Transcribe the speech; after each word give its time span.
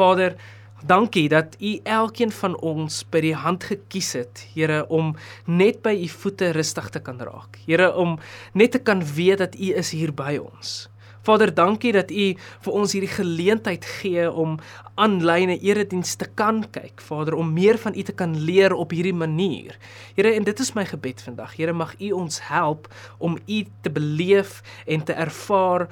Vader, 0.00 0.32
dankie 0.86 1.28
dat 1.28 1.56
U 1.60 1.74
elkeen 1.84 2.30
van 2.32 2.54
ons 2.64 3.02
by 3.12 3.20
die 3.20 3.34
hand 3.36 3.66
gekies 3.68 4.14
het, 4.16 4.46
Here, 4.54 4.86
om 4.88 5.10
net 5.44 5.82
by 5.84 5.92
U 5.92 6.08
voete 6.08 6.54
rustig 6.56 6.88
te 6.94 7.02
kan 7.04 7.20
raak. 7.20 7.58
Here, 7.66 7.90
om 7.92 8.16
net 8.56 8.72
te 8.72 8.80
kan 8.80 9.04
weet 9.04 9.42
dat 9.44 9.58
U 9.60 9.68
is 9.76 9.92
hier 9.92 10.14
by 10.16 10.38
ons. 10.40 10.88
Vader, 11.28 11.52
dankie 11.52 11.92
dat 11.92 12.08
U 12.08 12.30
vir 12.64 12.78
ons 12.80 12.96
hierdie 12.96 13.12
geleentheid 13.12 13.84
gee 14.00 14.24
om 14.32 14.56
aanlyn 14.96 15.52
'n 15.52 15.60
erediens 15.60 16.16
te 16.16 16.24
kan 16.32 16.64
kyk. 16.64 16.96
Vader, 17.04 17.36
om 17.36 17.52
meer 17.52 17.76
van 17.76 17.92
U 17.92 18.02
te 18.02 18.16
kan 18.16 18.32
leer 18.40 18.72
op 18.72 18.96
hierdie 18.96 19.12
manier. 19.26 19.76
Here, 20.16 20.32
en 20.32 20.44
dit 20.44 20.60
is 20.60 20.72
my 20.72 20.84
gebed 20.84 21.20
vandag. 21.20 21.56
Here, 21.56 21.72
mag 21.72 21.92
U 22.00 22.10
ons 22.12 22.40
help 22.40 22.88
om 23.18 23.36
U 23.46 23.64
te 23.82 23.90
beleef 23.90 24.62
en 24.86 25.04
te 25.04 25.12
ervaar 25.12 25.88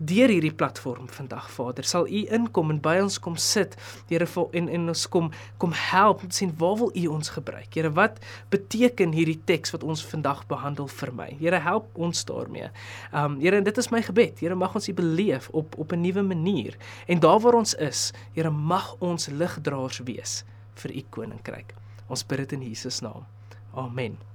deur 0.00 0.32
hierdie 0.32 0.52
platform 0.56 1.08
vandag 1.12 1.50
Vader 1.52 1.84
sal 1.84 2.06
u 2.08 2.22
inkom 2.32 2.72
en 2.72 2.78
by 2.80 2.96
ons 3.02 3.18
kom 3.20 3.36
sit. 3.36 3.76
Here 4.08 4.26
en 4.56 4.68
en 4.68 4.88
ons 4.88 5.06
kom 5.12 5.30
kom 5.60 5.74
help 5.76 6.22
om 6.22 6.28
te 6.28 6.40
sien 6.40 6.54
waar 6.58 6.76
wil 6.80 6.92
u 6.96 7.06
ons 7.06 7.28
gebruik? 7.28 7.68
Here 7.74 7.90
wat 7.92 8.20
beteken 8.48 9.12
hierdie 9.12 9.40
teks 9.44 9.74
wat 9.74 9.84
ons 9.84 10.04
vandag 10.06 10.46
behandel 10.48 10.88
vir 10.88 11.12
my? 11.12 11.28
Here 11.40 11.60
help 11.60 11.90
ons 11.94 12.24
daarmee. 12.24 12.70
Um 13.12 13.38
Here 13.40 13.56
en 13.56 13.64
dit 13.64 13.78
is 13.78 13.90
my 13.90 14.02
gebed. 14.02 14.40
Here 14.40 14.54
mag 14.54 14.74
ons 14.74 14.88
u 14.88 14.94
beleef 14.94 15.48
op 15.52 15.76
op 15.78 15.92
'n 15.92 16.00
nuwe 16.00 16.22
manier. 16.22 16.76
En 17.06 17.20
daar 17.20 17.40
waar 17.40 17.54
ons 17.54 17.74
is 17.74 18.12
Here 18.32 18.50
mag 18.50 18.96
ons 18.98 19.28
ligdraers 19.28 20.00
wees 20.04 20.44
vir 20.74 20.96
u 20.96 21.02
koninkryk. 21.10 21.74
Ons 22.08 22.26
bid 22.26 22.38
dit 22.38 22.52
in 22.52 22.62
Jesus 22.62 23.00
naam. 23.00 23.26
Amen 23.74 24.29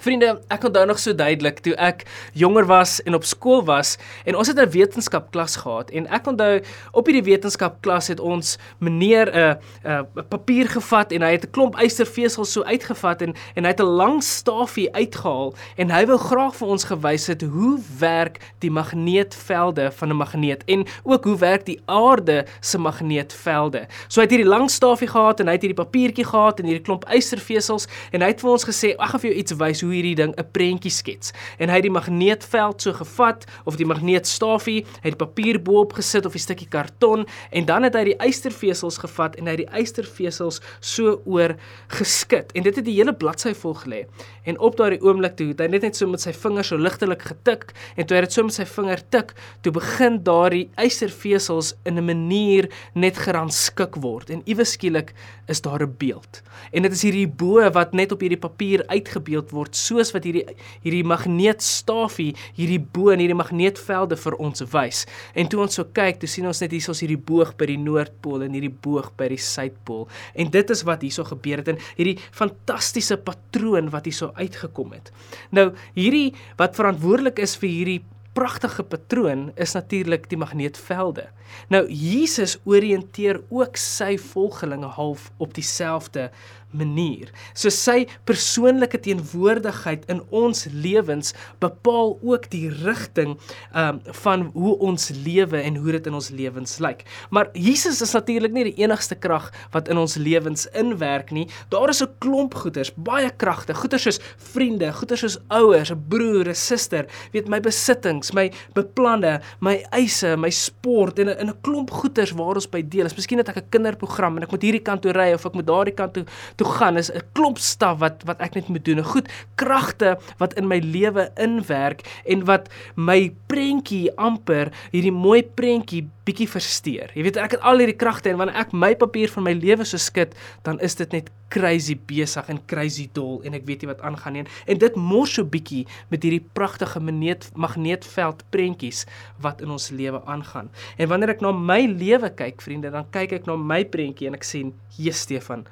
Vriende, 0.00 0.38
ek 0.48 0.62
onthou 0.64 0.86
nog 0.88 0.98
so 0.98 1.12
duidelik 1.12 1.58
toe 1.60 1.74
ek 1.76 2.06
jonger 2.32 2.64
was 2.64 2.96
en 3.04 3.12
op 3.14 3.26
skool 3.28 3.60
was 3.68 3.98
en 4.24 4.36
ons 4.40 4.48
het 4.48 4.56
'n 4.56 4.70
wetenskapklas 4.70 5.56
gehad 5.56 5.90
en 5.90 6.06
ek 6.08 6.26
onthou 6.26 6.62
op 6.92 7.06
hierdie 7.06 7.22
wetenskapklas 7.22 8.08
het 8.08 8.20
ons 8.20 8.56
meneer 8.78 9.28
'n 9.28 9.36
uh, 9.36 9.54
'n 9.84 10.18
uh, 10.18 10.22
papier 10.28 10.68
gevat 10.68 11.12
en 11.12 11.22
hy 11.22 11.32
het 11.32 11.44
'n 11.44 11.50
klomp 11.50 11.76
ystervesels 11.76 12.52
so 12.52 12.62
uitgevat 12.62 13.22
en 13.22 13.34
en 13.54 13.64
hy 13.64 13.70
het 13.70 13.80
'n 13.80 13.96
lang 14.00 14.22
stafie 14.22 14.88
uitgehaal 14.94 15.54
en 15.76 15.90
hy 15.90 16.06
wou 16.06 16.18
graag 16.18 16.56
vir 16.56 16.68
ons 16.68 16.84
gewys 16.84 17.26
het 17.26 17.42
hoe 17.42 17.78
werk 17.98 18.40
die 18.60 18.70
magneetvelde 18.70 19.92
van 19.92 20.08
'n 20.08 20.16
magneet 20.16 20.64
en 20.66 20.86
ook 21.04 21.24
hoe 21.24 21.38
werk 21.38 21.66
die 21.66 21.80
aarde 21.86 22.46
se 22.60 22.78
magneetvelde. 22.78 23.86
So 24.08 24.20
hy 24.20 24.24
het 24.24 24.30
hierdie 24.30 24.48
lang 24.48 24.70
stafie 24.70 25.08
gehad 25.08 25.40
en 25.40 25.46
hy 25.46 25.52
het 25.52 25.62
hierdie 25.62 25.84
papiertjie 25.84 26.24
gehad 26.24 26.58
en 26.58 26.64
hierdie 26.64 26.84
klomp 26.84 27.04
ystervesels 27.12 27.86
en 28.10 28.20
hy 28.20 28.28
het 28.28 28.40
vir 28.40 28.50
ons 28.50 28.64
gesê, 28.64 28.96
"Ag, 28.96 29.04
ek 29.04 29.10
gaan 29.10 29.20
vir 29.20 29.30
jou 29.30 29.38
iets 29.38 29.52
wys 29.52 29.81
hoe 29.82 29.92
hierdie 29.92 30.14
ding 30.14 30.34
'n 30.36 30.50
prentjie 30.52 30.90
skets. 30.90 31.32
En 31.58 31.68
hy 31.68 31.74
het 31.74 31.82
die 31.82 31.90
magneetveld 31.90 32.82
so 32.82 32.92
gevat 32.92 33.44
of 33.64 33.76
die 33.76 33.86
magneetstafie, 33.86 34.84
hy 35.02 35.08
het 35.08 35.18
die 35.18 35.26
papier 35.26 35.62
bo-op 35.62 35.92
gesit 35.92 36.26
of 36.26 36.34
'n 36.34 36.38
stukkie 36.38 36.68
karton 36.68 37.26
en 37.50 37.64
dan 37.64 37.82
het 37.82 37.94
hy 37.94 38.04
die 38.04 38.18
ystervesels 38.26 38.98
gevat 38.98 39.36
en 39.36 39.46
hy 39.46 39.56
het 39.56 39.66
die 39.66 39.80
ystervesels 39.80 40.60
so 40.80 41.20
oor 41.24 41.56
geskit. 41.88 42.52
En 42.52 42.62
dit 42.62 42.76
het 42.76 42.84
die 42.84 42.96
hele 42.96 43.14
bladsy 43.14 43.54
vol 43.54 43.74
gelê. 43.74 44.06
En 44.44 44.58
op 44.58 44.76
daardie 44.76 45.02
oomblik 45.02 45.36
toe 45.36 45.48
het 45.48 45.60
hy 45.60 45.66
net 45.66 45.82
net 45.82 45.96
so 45.96 46.06
met 46.06 46.20
sy 46.20 46.32
vinger 46.32 46.64
so 46.64 46.76
ligtelik 46.76 47.22
getik 47.22 47.72
en 47.96 48.06
toe 48.06 48.16
hy 48.16 48.22
dit 48.22 48.32
so 48.32 48.42
met 48.42 48.54
sy 48.54 48.64
vinger 48.64 49.02
tik, 49.10 49.34
toe 49.62 49.72
begin 49.72 50.22
daardie 50.22 50.70
ystervesels 50.76 51.74
in 51.84 51.98
'n 51.98 52.04
manier 52.04 52.68
net 52.94 53.16
gerangskik 53.16 53.96
word 53.96 54.30
en 54.30 54.42
iewes 54.46 54.72
skielik 54.72 55.14
is 55.48 55.60
daar 55.60 55.82
'n 55.82 55.94
beeld. 55.98 56.42
En 56.72 56.82
dit 56.82 56.92
is 56.92 57.02
hierdie 57.02 57.28
bo 57.28 57.70
wat 57.70 57.92
net 57.92 58.12
op 58.12 58.20
hierdie 58.20 58.38
papier 58.38 58.84
uitgebeeld 58.86 59.50
word 59.50 59.71
word 59.72 59.78
soos 59.78 60.12
wat 60.12 60.24
hierdie 60.24 60.44
hierdie 60.84 61.04
magneetstafie 61.04 62.34
hierdie 62.56 62.80
bo 62.80 63.12
en 63.12 63.20
hierdie 63.20 63.36
magneetvelde 63.36 64.16
vir 64.16 64.36
ons 64.38 64.62
wys. 64.72 65.06
En 65.34 65.48
toe 65.48 65.62
ons 65.62 65.74
so 65.74 65.84
kyk, 65.84 66.20
toe 66.20 66.28
sien 66.28 66.46
ons 66.46 66.60
net 66.60 66.72
hier 66.72 66.82
is 66.82 67.02
hierdie 67.02 67.16
boog 67.16 67.56
by 67.56 67.66
die 67.66 67.78
noordpool 67.78 68.44
en 68.44 68.52
hierdie 68.52 68.72
boog 68.72 69.12
by 69.16 69.28
die 69.32 69.40
suidpool. 69.40 70.08
En 70.34 70.50
dit 70.50 70.70
is 70.70 70.84
wat 70.84 71.02
hierso 71.02 71.24
gebeur 71.24 71.62
het 71.62 71.68
en 71.72 71.80
hierdie 71.96 72.18
fantastiese 72.32 73.16
patroon 73.16 73.90
wat 73.90 74.06
hierso 74.06 74.32
uitgekom 74.36 74.92
het. 74.92 75.12
Nou, 75.52 75.72
hierdie 75.94 76.34
wat 76.58 76.76
verantwoordelik 76.76 77.40
is 77.42 77.56
vir 77.56 77.70
hierdie 77.70 78.02
pragtige 78.32 78.82
patroon 78.82 79.50
is 79.60 79.74
natuurlik 79.76 80.28
die 80.30 80.40
magneetvelde. 80.40 81.26
Nou 81.68 81.84
Jesus 81.88 82.56
oriënteer 82.64 83.42
ook 83.52 83.76
sy 83.76 84.16
volgelinge 84.16 84.88
half 84.96 85.28
op 85.36 85.52
dieselfde 85.54 86.30
manier. 86.72 87.30
So 87.54 87.70
sy 87.70 88.06
persoonlike 88.24 89.00
teenwoordigheid 89.04 90.04
in 90.12 90.22
ons 90.30 90.66
lewens 90.72 91.32
bepaal 91.62 92.18
ook 92.22 92.48
die 92.50 92.68
rigting 92.82 93.38
um 93.74 94.00
van 94.22 94.48
hoe 94.54 94.74
ons 94.78 95.10
lewe 95.24 95.60
en 95.60 95.76
hoe 95.76 95.92
dit 95.92 96.06
in 96.06 96.14
ons 96.14 96.30
lewens 96.30 96.78
lyk. 96.82 97.04
Maar 97.30 97.50
Jesus 97.52 98.00
is 98.02 98.12
natuurlik 98.12 98.52
nie 98.52 98.64
die 98.70 98.82
enigste 98.82 99.14
krag 99.14 99.50
wat 99.74 99.88
in 99.88 100.00
ons 100.00 100.16
lewens 100.16 100.66
inwerk 100.78 101.30
nie. 101.30 101.48
Daar 101.70 101.88
is 101.88 102.02
'n 102.02 102.10
klomp 102.18 102.54
goeders, 102.54 102.92
baie 102.94 103.30
kragte, 103.30 103.74
goeders 103.74 104.02
soos 104.02 104.20
vriende, 104.36 104.92
goeders 104.92 105.20
soos 105.20 105.38
ouers, 105.48 105.90
'n 105.90 106.04
broer, 106.08 106.48
'n 106.48 106.54
suster, 106.54 107.06
weet 107.32 107.48
my 107.48 107.60
besittings, 107.60 108.32
my 108.32 108.50
beplanne, 108.74 109.40
my 109.60 109.84
eise, 109.92 110.36
my 110.36 110.50
sport 110.50 111.18
en 111.18 111.28
'n 111.28 111.48
'n 111.48 111.60
klomp 111.62 111.90
goeders 111.90 112.32
waar 112.32 112.54
ons 112.54 112.66
by 112.66 112.82
deel 112.82 113.06
is. 113.06 113.16
Miskien 113.16 113.38
het 113.38 113.48
ek 113.48 113.56
'n 113.56 113.68
kinderprogram 113.70 114.36
en 114.36 114.42
ek 114.42 114.50
moet 114.50 114.62
hierdie 114.62 114.82
kant 114.82 115.02
toe 115.02 115.12
ry 115.12 115.32
of 115.32 115.46
ek 115.46 115.54
moet 115.54 115.66
daardie 115.66 115.94
kant 115.94 116.14
toe 116.56 116.61
toe 116.62 116.70
gaan 116.78 116.96
is 116.96 117.10
'n 117.10 117.22
klomp 117.34 117.58
staf 117.58 117.98
wat 117.98 118.22
wat 118.24 118.38
ek 118.40 118.54
net 118.54 118.68
moet 118.68 118.84
doen. 118.84 118.98
'n 118.98 119.12
Goed 119.14 119.28
kragte 119.54 120.18
wat 120.38 120.54
in 120.54 120.66
my 120.66 120.78
lewe 120.78 121.30
inwerk 121.36 122.00
en 122.24 122.44
wat 122.44 122.68
my 122.94 123.34
prentjie 123.46 124.10
amper 124.16 124.70
hierdie 124.92 125.12
mooi 125.12 125.42
prentjie 125.42 126.08
bietjie 126.24 126.48
versteur. 126.48 127.10
Jy 127.14 127.22
weet 127.22 127.36
ek 127.36 127.50
het 127.50 127.60
al 127.60 127.78
hierdie 127.78 127.98
kragte 127.98 128.30
en 128.30 128.36
wanneer 128.36 128.56
ek 128.56 128.72
my 128.72 128.94
papier 128.94 129.28
van 129.28 129.42
my 129.42 129.52
lewe 129.52 129.84
so 129.84 129.98
skud, 129.98 130.34
dan 130.62 130.78
is 130.80 130.94
dit 130.94 131.12
net 131.12 131.30
crazy 131.48 131.98
besig 132.06 132.48
en 132.48 132.60
crazy 132.66 133.08
dol 133.12 133.42
en 133.44 133.54
ek 133.54 133.66
weet 133.66 133.82
nie 133.82 133.90
wat 133.90 134.00
aangaan 134.00 134.32
nie. 134.32 134.44
En 134.66 134.78
dit 134.78 134.94
mors 134.96 135.34
so 135.34 135.44
bietjie 135.44 135.86
met 136.10 136.22
hierdie 136.22 136.46
pragtige 136.54 137.00
magneet 137.00 137.50
magneetveld 137.54 138.44
prentjies 138.50 139.06
wat 139.40 139.60
in 139.60 139.70
ons 139.70 139.90
lewe 139.90 140.22
aangaan. 140.24 140.70
En 140.98 141.08
wanneer 141.08 141.34
ek 141.34 141.40
na 141.40 141.52
my 141.52 141.86
lewe 141.86 142.30
kyk, 142.30 142.62
vriende, 142.62 142.90
dan 142.90 143.10
kyk 143.10 143.32
ek 143.32 143.46
na 143.46 143.56
my 143.56 143.84
prentjie 143.84 144.26
en 144.26 144.34
ek 144.34 144.44
sien, 144.44 144.72
"Jesus 144.96 145.22
Stefan, 145.22 145.66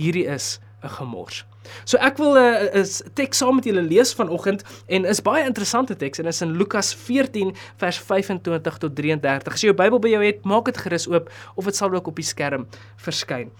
hierdie 0.00 0.26
is 0.26 0.58
'n 0.82 0.88
gemors. 0.88 1.44
So 1.84 1.98
ek 2.00 2.18
wil 2.18 2.34
'n 2.34 2.72
uh, 2.74 2.82
'n 2.82 3.12
teks 3.14 3.38
saam 3.38 3.54
met 3.54 3.64
julle 3.64 3.82
lees 3.82 4.14
vanoggend 4.14 4.64
en 4.88 5.04
is 5.04 5.20
baie 5.22 5.44
interessante 5.44 5.96
teks 5.96 6.18
en 6.18 6.26
is 6.26 6.40
in 6.40 6.56
Lukas 6.56 6.94
14 6.94 7.54
vers 7.76 7.98
25 7.98 8.78
tot 8.78 8.94
33. 8.96 9.54
As 9.54 9.60
jy 9.60 9.70
jou 9.70 9.76
Bybel 9.76 10.00
by 10.00 10.08
jou 10.08 10.22
het, 10.24 10.44
maak 10.44 10.64
dit 10.64 10.76
gerus 10.76 11.06
oop 11.08 11.30
of 11.54 11.64
dit 11.64 11.76
sal 11.76 11.94
ook 11.94 12.06
op 12.06 12.16
die 12.16 12.24
skerm 12.24 12.66
verskyn. 12.96 13.50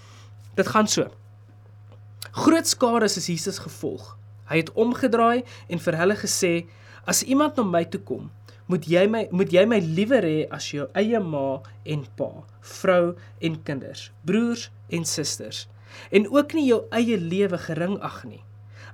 Dit 0.57 0.67
gaan 0.69 0.89
so. 0.89 1.11
Groot 2.33 2.67
skare 2.67 3.05
is 3.05 3.27
Jesus 3.27 3.59
gevolg. 3.59 4.17
Hy 4.51 4.57
het 4.57 4.73
omgedraai 4.73 5.45
en 5.69 5.79
vir 5.79 5.97
hulle 5.97 6.17
gesê: 6.17 6.67
"As 7.07 7.23
iemand 7.23 7.57
na 7.57 7.63
my 7.63 7.85
toe 7.85 8.01
kom, 8.01 8.31
moet 8.67 8.87
jy 8.87 9.07
my 9.07 9.29
moet 9.31 9.53
jy 9.53 9.67
my 9.67 9.79
liewer 9.79 10.23
hê 10.23 10.47
as 10.51 10.73
jou 10.73 10.89
eie 10.95 11.21
ma 11.21 11.61
en 11.85 12.07
pa, 12.17 12.31
vrou 12.61 13.15
en 13.41 13.63
kinders, 13.63 14.11
broers 14.25 14.71
en 14.91 15.05
susters." 15.05 15.69
En 16.11 16.31
ook 16.31 16.55
nie 16.55 16.67
jou 16.69 16.85
eie 16.91 17.17
lewe 17.17 17.59
gering 17.59 17.99
ag 18.01 18.25
nie. 18.25 18.43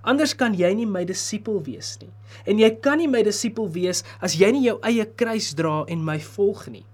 Anders 0.07 0.37
kan 0.39 0.55
jy 0.55 0.69
nie 0.79 0.87
my 0.87 1.05
disipel 1.05 1.59
wees 1.67 1.97
nie. 1.99 2.13
En 2.47 2.61
jy 2.63 2.71
kan 2.83 3.01
nie 3.01 3.09
my 3.11 3.25
disipel 3.27 3.67
wees 3.75 4.05
as 4.23 4.37
jy 4.39 4.53
nie 4.55 4.67
jou 4.69 4.77
eie 4.87 5.07
kruis 5.19 5.55
dra 5.59 5.85
en 5.91 6.05
my 6.05 6.21
volg 6.23 6.69
nie. 6.71 6.85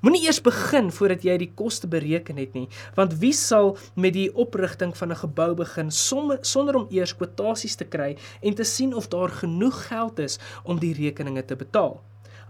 Moenie 0.00 0.22
eers 0.24 0.38
begin 0.40 0.92
voordat 0.94 1.24
jy 1.26 1.34
die 1.42 1.50
koste 1.58 1.88
bereken 1.90 2.38
het 2.40 2.54
nie, 2.54 2.68
want 2.96 3.18
wie 3.20 3.34
sal 3.36 3.74
met 4.00 4.14
die 4.14 4.30
oprigting 4.32 4.94
van 4.96 5.10
'n 5.12 5.20
gebou 5.22 5.54
begin 5.54 5.90
sonder 5.90 6.38
sonder 6.42 6.76
om 6.76 6.86
eers 6.90 7.16
kwotasies 7.16 7.76
te 7.76 7.84
kry 7.84 8.16
en 8.40 8.54
te 8.54 8.64
sien 8.64 8.94
of 8.94 9.08
daar 9.08 9.28
genoeg 9.28 9.86
geld 9.88 10.18
is 10.18 10.38
om 10.64 10.78
die 10.78 10.94
rekeninge 10.94 11.44
te 11.44 11.56
betaal? 11.56 12.00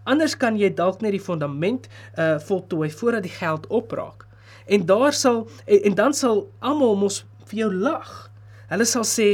Anders 0.05 0.37
kan 0.37 0.57
jy 0.57 0.71
dalk 0.75 1.01
net 1.01 1.13
die 1.13 1.27
fondament 1.29 1.89
uh 2.17 2.39
voltooi 2.39 2.91
voordat 2.91 3.23
die 3.23 3.37
geld 3.41 3.67
opraak 3.67 4.30
en 4.71 4.87
daar 4.87 5.15
sal 5.17 5.45
en, 5.67 5.81
en 5.91 5.95
dan 5.99 6.15
sal 6.15 6.45
almal 6.59 6.97
mos 6.97 7.23
vir 7.51 7.65
jou 7.65 7.71
lag. 7.75 8.11
Hulle 8.71 8.87
sal 8.87 9.07
sê 9.09 9.29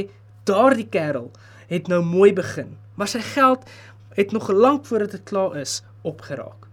daardie 0.48 0.88
kerel 0.88 1.30
het 1.68 1.90
nou 1.92 2.02
mooi 2.06 2.32
begin, 2.32 2.76
maar 2.96 3.10
sy 3.10 3.20
geld 3.34 3.66
het 4.16 4.32
nog 4.32 4.48
lank 4.48 4.86
voordat 4.88 5.18
dit 5.18 5.28
klaar 5.28 5.58
is 5.60 5.82
opgeraak. 6.06 6.64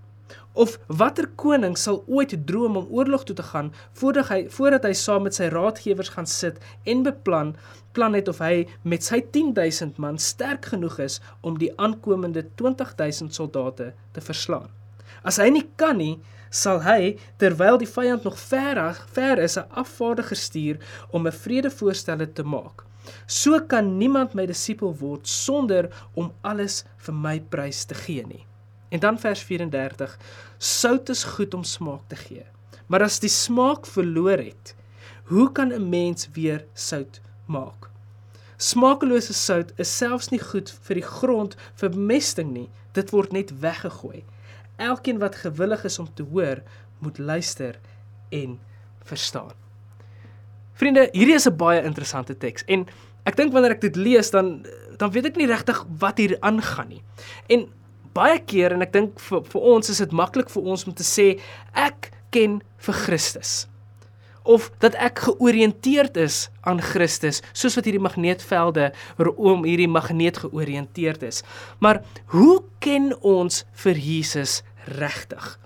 Of 0.53 0.77
watter 0.87 1.25
koning 1.35 1.73
sal 1.81 2.03
ooit 2.07 2.35
droom 2.47 2.77
om 2.77 2.91
oorlog 2.93 3.23
toe 3.25 3.35
te 3.35 3.45
gaan 3.47 3.71
voordat 3.97 4.29
hy 4.29 4.39
voordat 4.53 4.85
hy 4.85 4.93
saam 4.93 5.25
met 5.25 5.35
sy 5.35 5.49
raadgewers 5.49 6.13
gaan 6.13 6.29
sit 6.29 6.61
en 6.85 7.01
beplan 7.07 7.55
plan 7.97 8.13
het 8.13 8.29
of 8.29 8.41
hy 8.41 8.67
met 8.85 9.05
sy 9.05 9.23
10000 9.33 9.97
man 9.97 10.21
sterk 10.21 10.69
genoeg 10.73 10.99
is 11.07 11.19
om 11.41 11.57
die 11.57 11.73
aankomende 11.81 12.45
20000 12.61 13.33
soldate 13.33 13.91
te 14.13 14.21
verslaan. 14.21 14.69
As 15.23 15.37
hy 15.37 15.49
nie 15.49 15.65
kan 15.75 15.97
nie, 15.97 16.19
sal 16.49 16.81
hy 16.85 17.17
terwyl 17.41 17.77
die 17.77 17.89
vyand 17.89 18.23
nog 18.23 18.37
ver 18.39 18.79
ver 19.13 19.39
is 19.39 19.57
'n 19.57 19.69
afvaardiger 19.69 20.37
stuur 20.37 20.77
om 21.11 21.27
'n 21.27 21.31
vredevoorstel 21.31 22.33
te 22.33 22.43
maak. 22.43 22.83
So 23.27 23.59
kan 23.59 23.97
niemand 23.97 24.33
my 24.33 24.45
disipel 24.45 24.95
word 24.95 25.27
sonder 25.27 25.89
om 26.15 26.31
alles 26.41 26.83
vir 26.97 27.13
my 27.13 27.39
prys 27.39 27.85
te 27.85 27.95
gee 27.95 28.25
nie. 28.25 28.45
En 28.91 28.99
dan 28.99 29.19
vers 29.19 29.41
34: 29.41 30.17
Sout 30.57 31.09
is 31.09 31.23
goed 31.23 31.53
om 31.53 31.63
smaak 31.63 32.07
te 32.07 32.15
gee, 32.15 32.45
Maar 32.87 33.07
as 33.07 33.19
die 33.23 33.31
smaak 33.31 33.87
verloor 33.89 34.37
het, 34.37 34.75
hoe 35.31 35.51
kan 35.51 35.71
'n 35.73 35.89
mens 35.89 36.29
weer 36.33 36.65
sout 36.73 37.21
maak? 37.45 37.89
Smaakelose 38.57 39.33
sout 39.33 39.73
is 39.75 39.97
selfs 39.97 40.29
nie 40.29 40.39
goed 40.39 40.69
vir 40.81 40.95
die 40.95 41.09
grond 41.17 41.55
vir 41.75 41.89
bemesting 41.89 42.51
nie. 42.51 42.69
Dit 42.93 43.09
word 43.09 43.31
net 43.31 43.59
weggegooi. 43.59 44.23
Elkeen 44.83 45.19
wat 45.21 45.39
gewillig 45.39 45.83
is 45.87 45.99
om 45.99 46.09
te 46.13 46.25
hoor, 46.27 46.59
moet 46.99 47.17
luister 47.17 47.79
en 48.29 48.59
verstaan. 49.07 49.51
Vriende, 50.73 51.07
hierdie 51.11 51.35
is 51.35 51.47
'n 51.47 51.55
baie 51.57 51.83
interessante 51.83 52.37
teks 52.37 52.63
en 52.67 52.87
ek 53.25 53.35
dink 53.35 53.53
wanneer 53.53 53.71
ek 53.71 53.81
dit 53.81 53.95
lees 53.95 54.31
dan 54.31 54.65
dan 54.97 55.11
weet 55.11 55.25
ek 55.25 55.35
nie 55.35 55.47
regtig 55.47 55.85
wat 55.99 56.17
hier 56.17 56.37
aangaan 56.39 56.87
nie. 56.87 57.03
En 57.49 57.67
baie 58.13 58.39
keer 58.39 58.71
en 58.71 58.81
ek 58.81 58.93
dink 58.93 59.19
vir 59.19 59.43
vir 59.43 59.61
ons 59.61 59.89
is 59.89 59.97
dit 59.97 60.11
maklik 60.11 60.49
vir 60.49 60.63
ons 60.63 60.87
om 60.87 60.93
te 60.93 61.03
sê 61.03 61.39
ek 61.73 62.11
ken 62.31 62.61
vir 62.77 62.93
Christus 62.93 63.67
of 64.43 64.71
dat 64.83 64.95
ek 64.99 65.23
georiënteerd 65.23 66.17
is 66.19 66.49
aan 66.67 66.81
Christus 66.83 67.41
soos 67.55 67.77
wat 67.77 67.87
hierdie 67.87 68.03
magneetvelde 68.03 68.91
om 69.35 69.63
hierdie 69.63 69.87
magneet 69.87 70.41
georiënteerd 70.43 71.23
is. 71.23 71.41
Maar 71.79 72.03
hoe 72.35 72.63
ken 72.83 73.13
ons 73.21 73.63
vir 73.85 73.99
Jesus 73.99 74.61
regtig? 74.85 75.59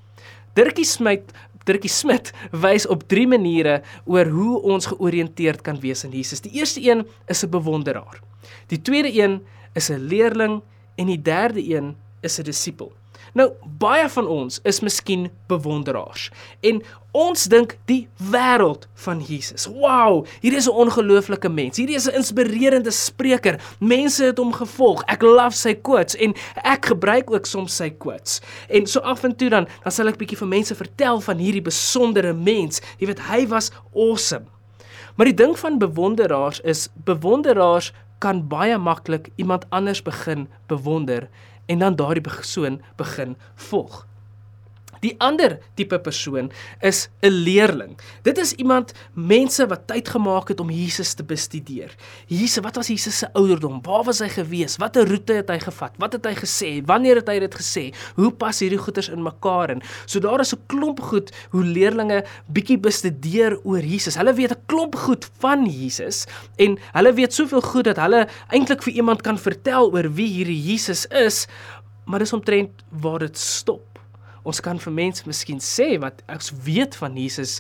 Dirkie 0.54 0.86
Smit 0.86 1.34
Dirkie 1.68 1.92
Smit 1.92 2.31
wys 2.56 2.86
op 2.88 3.04
drie 3.12 3.28
maniere 3.28 3.81
oor 4.08 4.30
hoe 4.31 4.62
ons 4.72 4.88
georiënteerd 4.88 5.62
kan 5.66 5.80
wees 5.84 6.06
in 6.08 6.14
Jesus. 6.16 6.40
Die 6.46 6.54
eerste 6.56 6.80
een 6.80 7.04
is 7.28 7.44
'n 7.44 7.50
bewonderaar. 7.52 8.22
Die 8.68 8.81
tweede 8.81 9.12
een 9.12 9.44
is 9.74 9.90
'n 9.90 10.08
leerling 10.08 10.62
en 10.96 11.06
die 11.06 11.22
derde 11.22 11.75
een 11.75 11.96
is 12.22 12.40
'n 12.40 12.44
disipel. 12.44 12.92
Nou 13.33 13.51
baie 13.79 14.09
van 14.09 14.27
ons 14.27 14.59
is 14.63 14.79
miskien 14.79 15.27
bewonderaars 15.47 16.29
en 16.62 16.81
ons 17.18 17.47
dink 17.50 17.77
die 17.89 18.07
wêreld 18.31 18.85
van 19.03 19.21
Jesus. 19.25 19.65
Wow, 19.65 20.25
hier 20.41 20.53
is 20.53 20.68
'n 20.68 20.75
ongelooflike 20.85 21.50
mens. 21.50 21.77
Hierdie 21.77 21.95
is 21.95 22.07
'n 22.07 22.15
inspirerende 22.15 22.91
spreker. 22.91 23.59
Mense 23.79 24.24
het 24.24 24.38
hom 24.38 24.53
gevolg. 24.53 25.03
Ek 25.07 25.21
love 25.21 25.56
sy 25.56 25.74
quotes 25.74 26.15
en 26.15 26.33
ek 26.63 26.85
gebruik 26.85 27.31
ook 27.31 27.45
soms 27.45 27.75
sy 27.75 27.89
quotes. 27.89 28.41
En 28.69 28.85
so 28.85 29.00
af 29.00 29.24
en 29.24 29.35
toe 29.35 29.50
dan 29.50 29.68
dan 29.83 29.91
sal 29.91 30.07
ek 30.07 30.18
bietjie 30.18 30.38
vir 30.38 30.47
mense 30.47 30.75
vertel 30.75 31.19
van 31.21 31.38
hierdie 31.38 31.62
besondere 31.62 32.33
mens. 32.33 32.81
Jy 33.00 33.07
weet 33.07 33.19
hy 33.19 33.47
was 33.47 33.71
awesome. 33.95 34.45
Maar 35.15 35.25
die 35.25 35.33
ding 35.33 35.59
van 35.59 35.77
bewonderaars 35.77 36.59
is 36.59 36.89
bewonderaars 36.94 37.94
kan 38.18 38.47
baie 38.47 38.77
maklik 38.77 39.30
iemand 39.35 39.65
anders 39.69 40.01
begin 40.01 40.47
bewonder 40.68 41.30
en 41.68 41.80
dan 41.80 41.96
daardie 41.96 42.22
persoon 42.22 42.81
begin 42.96 43.38
volg. 43.56 44.08
Die 45.01 45.15
ander 45.23 45.57
tipe 45.75 45.99
persoon 45.99 46.51
is 46.81 47.09
'n 47.21 47.29
leerling. 47.29 47.97
Dit 48.23 48.38
is 48.38 48.53
iemand 48.53 48.94
mense 49.13 49.67
wat 49.67 49.88
tyd 49.88 50.09
gemaak 50.09 50.47
het 50.47 50.59
om 50.59 50.69
Jesus 50.69 51.13
te 51.13 51.23
bestudeer. 51.23 51.95
Jesus, 52.27 52.63
wat 52.63 52.75
was 52.75 52.88
Jesus 52.88 53.17
se 53.17 53.33
ouderdom? 53.33 53.81
Waar 53.81 54.03
was 54.03 54.19
hy 54.19 54.29
gewees? 54.29 54.77
Watter 54.77 55.07
roete 55.07 55.33
het 55.33 55.49
hy 55.49 55.59
gevat? 55.59 55.94
Wat 55.97 56.13
het 56.13 56.25
hy 56.25 56.35
gesê? 56.35 56.85
Wanneer 56.85 57.15
het 57.15 57.27
hy 57.27 57.39
dit 57.39 57.55
gesê? 57.55 57.94
Hoe 58.15 58.31
pas 58.31 58.59
hierdie 58.59 58.77
goeters 58.79 59.09
in 59.09 59.23
mekaar 59.23 59.69
in? 59.69 59.81
So 60.05 60.19
daar 60.19 60.39
is 60.39 60.53
'n 60.53 60.61
klomp 60.67 60.99
goed 60.99 61.31
hoe 61.51 61.63
leerlinge 61.63 62.23
bietjie 62.47 62.77
bestudeer 62.77 63.59
oor 63.63 63.81
Jesus. 63.81 64.15
Hulle 64.15 64.33
weet 64.33 64.51
'n 64.51 64.63
klomp 64.65 64.95
goed 64.95 65.29
van 65.39 65.65
Jesus 65.65 66.25
en 66.55 66.77
hulle 66.94 67.13
weet 67.13 67.33
soveel 67.33 67.61
goed 67.61 67.83
dat 67.83 67.97
hulle 67.97 68.27
eintlik 68.49 68.83
vir 68.83 68.94
iemand 68.94 69.21
kan 69.21 69.38
vertel 69.38 69.91
oor 69.91 70.13
wie 70.13 70.27
hierdie 70.27 70.61
Jesus 70.71 71.05
is, 71.05 71.47
maar 72.05 72.19
dis 72.19 72.33
omtrent 72.33 72.83
waar 72.89 73.19
dit 73.19 73.38
stop. 73.38 73.96
Ons 74.47 74.61
kan 74.63 74.79
vir 74.79 74.95
mense 74.95 75.27
miskien 75.27 75.59
sê 75.63 75.97
wat 75.99 76.23
ons 76.31 76.53
weet 76.63 76.95
van 76.95 77.17
Jesus, 77.19 77.57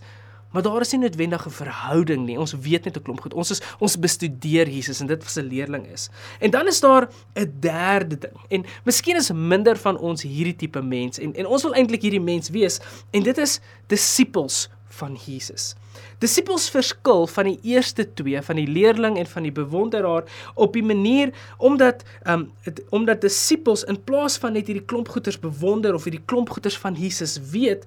maar 0.53 0.63
daar 0.63 0.85
is 0.85 0.93
nie 0.93 1.01
noodwendig 1.01 1.45
'n 1.45 1.51
verhouding 1.51 2.25
nie. 2.25 2.37
Ons 2.39 2.53
weet 2.53 2.85
net 2.85 2.97
'n 2.97 3.03
klomp 3.03 3.21
goed. 3.21 3.33
Ons 3.33 3.51
is 3.51 3.61
ons 3.79 3.99
bestudeer 3.99 4.67
Jesus 4.67 5.01
en 5.01 5.07
dit 5.07 5.23
wat 5.23 5.37
'n 5.37 5.49
leerling 5.49 5.85
is. 5.91 6.09
En 6.39 6.49
dan 6.51 6.67
is 6.67 6.79
daar 6.79 7.09
'n 7.35 7.59
derde 7.59 8.17
ding. 8.17 8.37
En 8.49 8.65
miskien 8.85 9.15
is 9.15 9.31
minder 9.31 9.77
van 9.77 9.97
ons 9.97 10.23
hierdie 10.23 10.55
tipe 10.55 10.81
mens 10.81 11.19
en 11.19 11.35
en 11.35 11.45
ons 11.45 11.63
wil 11.63 11.73
eintlik 11.73 12.01
hierdie 12.01 12.23
mens 12.23 12.49
wees 12.49 12.79
en 13.11 13.23
dit 13.23 13.37
is 13.37 13.59
disippels 13.87 14.69
van 14.87 15.15
Jesus. 15.25 15.75
Disippels 16.19 16.69
verskil 16.73 17.27
van 17.27 17.49
die 17.51 17.59
eerste 17.73 18.05
twee 18.13 18.41
van 18.41 18.59
die 18.59 18.67
leerling 18.67 19.17
en 19.17 19.29
van 19.29 19.47
die 19.47 19.51
bewonderaar 19.51 20.27
op 20.55 20.73
die 20.73 20.83
manier 20.83 21.33
omdat 21.57 22.03
um 22.29 22.47
het, 22.65 22.83
omdat 22.89 23.21
disippels 23.21 23.83
in 23.83 23.99
plaas 24.03 24.37
van 24.37 24.53
net 24.57 24.67
hierdie 24.67 24.85
klomp 24.85 25.09
goeters 25.09 25.39
bewonder 25.39 25.93
of 25.93 26.07
hierdie 26.07 26.23
klomp 26.25 26.49
goeters 26.49 26.77
van 26.77 26.97
Jesus 26.97 27.37
weet 27.51 27.85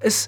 is 0.00 0.26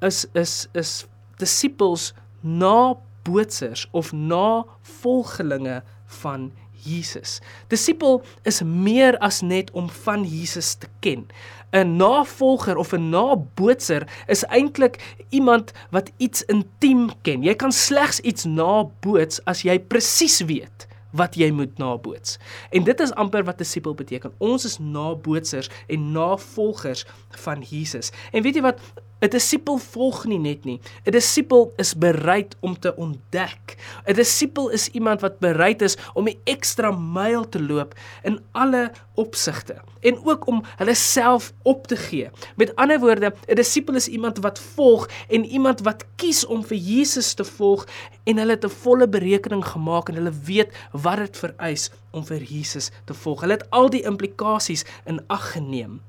is 0.00 0.24
is 0.32 0.66
is 0.72 1.06
disippels 1.38 2.12
na 2.40 2.94
bootsers 3.24 3.88
of 3.90 4.12
na 4.12 4.64
volgelinge 5.00 5.82
van 6.20 6.52
Jesus. 6.84 7.40
Disipel 7.68 8.22
is 8.42 8.62
meer 8.62 9.18
as 9.18 9.40
net 9.40 9.70
om 9.72 9.90
van 10.04 10.24
Jesus 10.24 10.74
te 10.74 10.86
ken. 11.00 11.26
'n 11.74 11.96
Navolger 11.96 12.76
of 12.76 12.92
'n 12.92 13.08
nabootser 13.10 14.06
is 14.26 14.44
eintlik 14.44 15.16
iemand 15.28 15.72
wat 15.90 16.10
iets 16.16 16.44
intiem 16.44 17.10
ken. 17.22 17.42
Jy 17.42 17.54
kan 17.54 17.72
slegs 17.72 18.20
iets 18.20 18.44
naboots 18.44 19.44
as 19.44 19.62
jy 19.62 19.78
presies 19.78 20.40
weet 20.40 20.86
wat 21.14 21.34
jy 21.34 21.50
moet 21.50 21.78
naboots. 21.78 22.38
En 22.70 22.84
dit 22.84 23.00
is 23.00 23.12
amper 23.12 23.44
wat 23.44 23.58
disipel 23.58 23.94
beteken. 23.94 24.32
Ons 24.38 24.64
is 24.64 24.78
nabootsers 24.78 25.70
en 25.86 26.12
navolgers 26.12 27.06
van 27.30 27.62
Jesus. 27.62 28.10
En 28.32 28.42
weet 28.42 28.54
jy 28.54 28.62
wat 28.62 28.80
'n 29.24 29.30
disipel 29.32 29.78
volg 29.78 30.24
nie 30.28 30.38
net 30.38 30.64
nie. 30.64 30.80
'n 31.06 31.12
Disipel 31.12 31.72
is 31.76 31.94
bereid 31.96 32.56
om 32.60 32.78
te 32.78 32.92
ontdek. 32.96 33.76
'n 34.06 34.14
Disipel 34.14 34.68
is 34.68 34.88
iemand 34.88 35.20
wat 35.20 35.38
bereid 35.38 35.82
is 35.82 35.96
om 36.14 36.28
'n 36.28 36.38
ekstra 36.44 36.90
myl 36.90 37.48
te 37.48 37.62
loop 37.62 37.94
in 38.22 38.40
alle 38.52 38.92
opsigte 39.14 39.80
en 40.00 40.18
ook 40.24 40.46
om 40.46 40.62
hulle 40.76 40.94
self 40.94 41.52
op 41.62 41.86
te 41.86 41.96
gee. 41.96 42.30
Met 42.56 42.76
ander 42.76 43.00
woorde, 43.00 43.34
'n 43.48 43.54
disipel 43.54 43.94
is 43.94 44.08
iemand 44.08 44.38
wat 44.38 44.58
volg 44.58 45.08
en 45.28 45.44
iemand 45.44 45.80
wat 45.80 46.04
kies 46.16 46.46
om 46.46 46.64
vir 46.64 46.76
Jesus 46.76 47.34
te 47.34 47.44
volg 47.44 47.86
en 48.24 48.36
hulle 48.38 48.50
het 48.50 48.64
'n 48.64 48.68
volle 48.68 49.08
berekening 49.08 49.64
gemaak 49.64 50.08
en 50.08 50.14
hulle 50.14 50.32
weet 50.44 50.70
wat 50.92 51.16
dit 51.16 51.36
vereis 51.36 51.90
om 52.10 52.24
vir 52.24 52.42
Jesus 52.42 52.90
te 53.04 53.14
volg. 53.14 53.40
Hulle 53.40 53.52
het 53.52 53.70
al 53.70 53.90
die 53.90 54.02
implikasies 54.02 54.84
in 55.04 55.24
ag 55.26 55.52
geneem. 55.52 56.00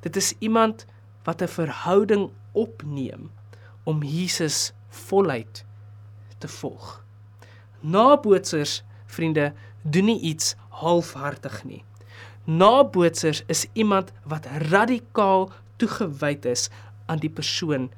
Dit 0.00 0.16
is 0.16 0.34
iemand 0.38 0.86
wat 1.24 1.42
'n 1.42 1.48
verhouding 1.48 2.30
opneem 2.52 3.30
om 3.84 4.02
Jesus 4.02 4.72
voluit 4.88 5.64
te 6.38 6.48
volg. 6.48 7.04
Nabootsers, 7.80 8.82
vriende, 9.06 9.52
doen 9.82 10.04
nie 10.04 10.20
iets 10.20 10.54
halfhartig 10.68 11.64
nie. 11.64 11.84
Nabootsers 12.44 13.42
is 13.46 13.66
iemand 13.72 14.12
wat 14.24 14.46
radikaal 14.46 15.50
toegewyd 15.76 16.44
is 16.44 16.68
aan 17.06 17.18
die 17.18 17.30
persoon 17.30 17.90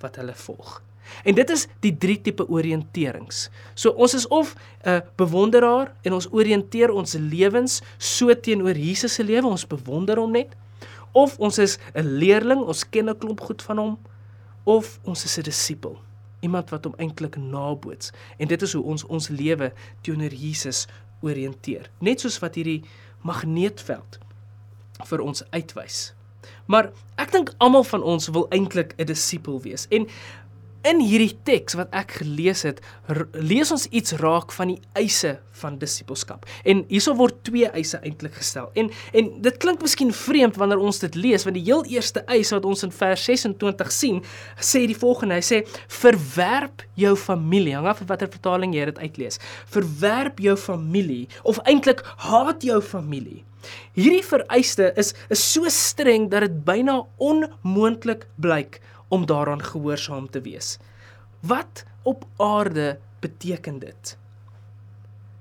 wat 0.00 0.16
hulle 0.16 0.34
volg. 0.34 0.82
En 1.24 1.34
dit 1.34 1.50
is 1.50 1.66
die 1.80 1.94
drie 1.96 2.20
tipe 2.20 2.44
oriënterings. 2.48 3.48
So 3.74 3.90
ons 3.96 4.14
is 4.14 4.26
of 4.28 4.54
'n 4.84 5.02
bewonderaar 5.16 5.92
en 6.02 6.12
ons 6.12 6.28
oriënteer 6.30 6.90
ons 6.90 7.12
lewens 7.12 7.82
so 7.98 8.34
teenoor 8.34 8.76
Jesus 8.76 9.14
se 9.14 9.24
lewe, 9.24 9.46
ons 9.46 9.66
bewonder 9.66 10.16
hom 10.16 10.32
net 10.32 10.56
of 11.12 11.38
ons 11.38 11.58
is 11.58 11.78
'n 11.94 12.18
leerling, 12.18 12.60
ons 12.60 12.88
ken 12.88 13.08
'n 13.08 13.18
klomp 13.18 13.40
goed 13.40 13.62
van 13.62 13.78
hom, 13.78 13.98
of 14.64 15.00
ons 15.04 15.24
is 15.24 15.38
'n 15.38 15.42
disipel, 15.42 15.98
iemand 16.40 16.70
wat 16.70 16.84
hom 16.84 16.94
eintlik 16.96 17.36
naboots. 17.36 18.12
En 18.38 18.48
dit 18.48 18.62
is 18.62 18.72
hoe 18.72 18.84
ons 18.84 19.04
ons 19.04 19.28
lewe 19.28 19.72
teenoor 20.00 20.32
Jesus 20.32 20.86
oriënteer. 21.20 21.90
Net 21.98 22.20
soos 22.20 22.38
wat 22.38 22.54
hierdie 22.54 22.84
magneetveld 23.22 24.18
vir 25.04 25.20
ons 25.20 25.42
uitwys. 25.50 26.14
Maar 26.66 26.90
ek 27.16 27.32
dink 27.32 27.52
almal 27.58 27.84
van 27.84 28.02
ons 28.02 28.28
wil 28.28 28.46
eintlik 28.50 28.94
'n 28.98 29.06
disipel 29.06 29.60
wees. 29.60 29.86
En 29.90 30.06
In 30.86 31.00
hierdie 31.02 31.32
teks 31.42 31.74
wat 31.74 31.90
ek 31.96 32.12
gelees 32.20 32.60
het, 32.62 32.78
lees 33.34 33.72
ons 33.74 33.88
iets 33.90 34.14
raak 34.20 34.52
van 34.54 34.70
die 34.70 34.78
eise 35.00 35.32
van 35.58 35.74
disippelskap. 35.80 36.44
En 36.62 36.84
hierso 36.86 37.16
word 37.18 37.40
twee 37.48 37.66
eise 37.74 37.98
eintlik 38.06 38.36
gestel. 38.38 38.68
En 38.78 38.92
en 39.18 39.30
dit 39.42 39.56
klink 39.58 39.82
miskien 39.82 40.12
vreemd 40.14 40.58
wanneer 40.60 40.78
ons 40.78 41.02
dit 41.02 41.18
lees, 41.18 41.42
want 41.42 41.58
die 41.58 41.64
heel 41.66 41.82
eerste 41.90 42.22
eis 42.30 42.52
wat 42.54 42.68
ons 42.68 42.86
in 42.86 42.94
vers 42.94 43.24
26 43.26 43.90
sien, 43.92 44.22
sê 44.54 44.84
die 44.86 44.98
volgende, 44.98 45.40
hy 45.40 45.46
sê: 45.48 45.58
"Verwerp 45.98 46.86
jou 46.94 47.16
familie." 47.16 47.74
Hang 47.74 47.90
af 47.90 48.04
watter 48.06 48.30
vertaling 48.30 48.74
jy 48.74 48.84
dit 48.84 48.98
uitlees. 48.98 49.40
"Verwerp 49.66 50.38
jou 50.38 50.56
familie" 50.56 51.26
of 51.42 51.58
eintlik 51.66 52.04
haat 52.28 52.62
jou 52.62 52.80
familie. 52.80 53.42
Hierdie 53.98 54.22
vereiste 54.22 54.92
is 54.96 55.14
is 55.28 55.42
so 55.52 55.68
streng 55.68 56.30
dat 56.30 56.46
dit 56.46 56.64
byna 56.64 57.02
onmoontlik 57.16 58.28
blyk 58.36 58.80
om 59.08 59.26
daaraan 59.26 59.62
gehoorsaam 59.62 60.30
te 60.30 60.40
wees. 60.40 60.76
Wat 61.40 61.84
op 62.02 62.24
aarde 62.36 62.98
beteken 63.20 63.78
dit? 63.78 64.16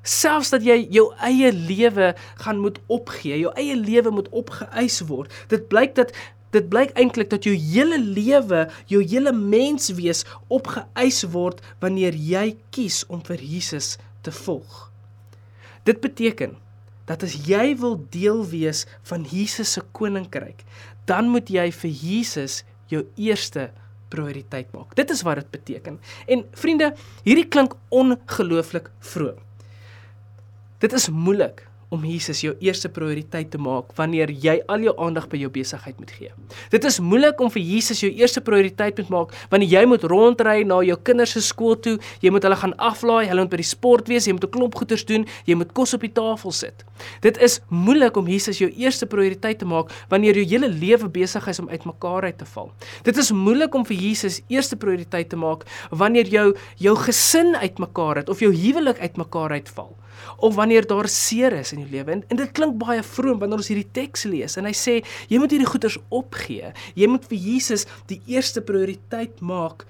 Selfs 0.07 0.53
dat 0.53 0.63
jy 0.63 0.85
jou 0.93 1.09
eie 1.19 1.51
lewe 1.51 2.13
gaan 2.39 2.61
moet 2.63 2.79
opgee, 2.87 3.39
jou 3.39 3.51
eie 3.59 3.75
lewe 3.75 4.13
moet 4.13 4.29
opgeëis 4.29 5.01
word. 5.09 5.33
Dit 5.51 5.67
blyk 5.67 5.95
dat 5.99 6.13
dit 6.55 6.69
blyk 6.71 6.93
eintlik 6.95 7.29
dat 7.29 7.43
jou 7.43 7.55
hele 7.55 7.99
lewe, 7.99 8.67
jou 8.87 9.01
hele 9.03 9.33
menswees 9.35 10.23
opgeëis 10.47 11.25
word 11.33 11.59
wanneer 11.83 12.15
jy 12.15 12.53
kies 12.71 13.03
om 13.11 13.19
vir 13.27 13.43
Jesus 13.43 13.97
te 14.23 14.31
volg. 14.31 14.87
Dit 15.83 15.99
beteken 16.03 16.55
dat 17.07 17.23
as 17.23 17.35
jy 17.47 17.75
wil 17.79 17.99
deel 18.11 18.41
wees 18.47 18.85
van 19.07 19.27
Jesus 19.27 19.75
se 19.75 19.83
koninkryk, 19.95 20.63
dan 21.07 21.29
moet 21.31 21.51
jy 21.51 21.69
vir 21.71 21.91
Jesus 21.91 22.61
jou 22.91 23.03
eerste 23.15 23.69
prioriteit 24.09 24.71
maak. 24.71 24.95
Dit 24.95 25.11
is 25.11 25.21
wat 25.27 25.41
dit 25.41 25.49
beteken. 25.51 25.99
En 26.27 26.45
vriende, 26.51 26.93
hierdie 27.27 27.47
klink 27.47 27.75
ongelooflik 27.89 28.91
vroom. 28.99 29.43
Dit 30.79 30.93
is 30.93 31.09
moeilik 31.09 31.66
om 31.89 32.03
Jesus 32.03 32.41
jou 32.43 32.51
eerste 32.59 32.89
prioriteit 32.91 33.47
te 33.53 33.59
maak 33.61 33.93
wanneer 33.95 34.31
jy 34.43 34.57
al 34.67 34.81
jou 34.83 34.93
aandag 34.99 35.29
by 35.31 35.39
jou 35.39 35.49
besigheid 35.53 35.95
moet 36.01 36.11
gee. 36.11 36.31
Dit 36.73 36.83
is 36.87 36.97
moeilik 36.99 37.39
om 37.39 37.51
vir 37.53 37.63
Jesus 37.63 38.01
jou 38.03 38.09
eerste 38.11 38.41
prioriteit 38.43 38.97
moet 38.99 39.11
maak 39.13 39.35
wanneer 39.53 39.71
jy 39.71 39.83
moet 39.87 40.03
rondry 40.11 40.65
na 40.67 40.81
jou 40.83 40.97
kinders 41.07 41.37
se 41.37 41.43
skool 41.47 41.77
toe, 41.79 41.95
jy 42.23 42.31
moet 42.33 42.43
hulle 42.43 42.57
gaan 42.59 42.75
aflaai, 42.89 43.29
hulle 43.29 43.45
moet 43.45 43.53
by 43.53 43.61
die 43.61 43.69
sport 43.69 44.11
wees, 44.11 44.27
jy 44.27 44.35
moet 44.35 44.43
'n 44.43 44.51
klomp 44.51 44.75
goeders 44.75 45.05
doen, 45.05 45.25
jy 45.45 45.55
moet 45.55 45.71
kos 45.73 45.93
op 45.93 46.01
die 46.01 46.11
tafel 46.11 46.51
sit. 46.51 46.83
Dit 47.21 47.37
is 47.37 47.61
moeilik 47.69 48.17
om 48.17 48.27
Jesus 48.27 48.59
jou 48.59 48.69
eerste 48.69 49.05
prioriteit 49.05 49.59
te 49.59 49.65
maak 49.65 49.91
wanneer 50.09 50.35
jou 50.35 50.45
hele 50.45 50.67
lewe 50.67 51.07
besig 51.07 51.47
is 51.47 51.59
om 51.59 51.69
uitmekaar 51.69 52.23
uit 52.23 52.37
te 52.37 52.45
val. 52.45 52.71
Dit 53.03 53.17
is 53.17 53.31
moeilik 53.31 53.73
om 53.73 53.85
vir 53.85 53.95
Jesus 53.95 54.41
eerste 54.49 54.75
prioriteit 54.75 55.29
te 55.29 55.37
maak 55.37 55.63
wanneer 55.91 56.27
jou 56.27 56.53
jou 56.77 56.95
gesin 56.95 57.55
uitmekaar 57.55 58.15
het 58.15 58.29
of 58.29 58.39
jou 58.39 58.51
huwelik 58.51 58.99
uitmekaar 58.99 59.51
uitval 59.51 59.95
of 60.37 60.55
wanneer 60.55 60.87
daar 60.87 61.07
seer 61.11 61.53
is 61.53 61.73
in 61.73 61.79
jou 61.83 61.89
lewe. 61.91 62.11
En, 62.11 62.23
en 62.27 62.41
dit 62.41 62.51
klink 62.51 62.77
baie 62.81 63.03
vroom 63.03 63.39
wanneer 63.39 63.61
ons 63.61 63.71
hierdie 63.71 63.89
teks 63.91 64.25
lees 64.29 64.57
en 64.57 64.65
hy 64.65 64.75
sê 64.77 64.99
jy 65.31 65.39
moet 65.41 65.53
hierdie 65.53 65.69
goeders 65.69 65.97
opgee. 66.09 66.73
Jy 66.95 67.07
moet 67.11 67.25
vir 67.29 67.37
Jesus 67.37 67.87
die 68.11 68.21
eerste 68.25 68.61
prioriteit 68.61 69.41
maak 69.41 69.85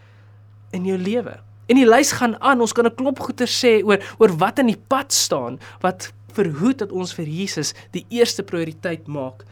in 0.76 0.86
jou 0.86 0.98
lewe. 0.98 1.38
En 1.68 1.76
die 1.76 1.88
lys 1.88 2.14
gaan 2.16 2.38
aan. 2.40 2.62
Ons 2.64 2.74
kan 2.74 2.86
'n 2.86 2.96
klomp 2.96 3.20
goeders 3.20 3.54
sê 3.64 3.84
oor 3.84 4.00
oor 4.20 4.32
wat 4.38 4.60
in 4.60 4.68
die 4.68 4.82
pad 4.88 5.14
staan 5.14 5.60
wat 5.82 6.12
verhoed 6.34 6.80
dat 6.80 6.92
ons 6.92 7.14
vir 7.14 7.26
Jesus 7.26 7.74
die 7.92 8.06
eerste 8.10 8.44
prioriteit 8.44 9.08
maak 9.08 9.46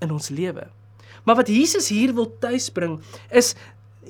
in 0.00 0.10
ons 0.10 0.28
lewe. 0.28 0.68
Maar 1.24 1.36
wat 1.36 1.48
Jesus 1.48 1.88
hier 1.88 2.14
wil 2.14 2.26
tuisbring 2.38 3.00
is 3.30 3.54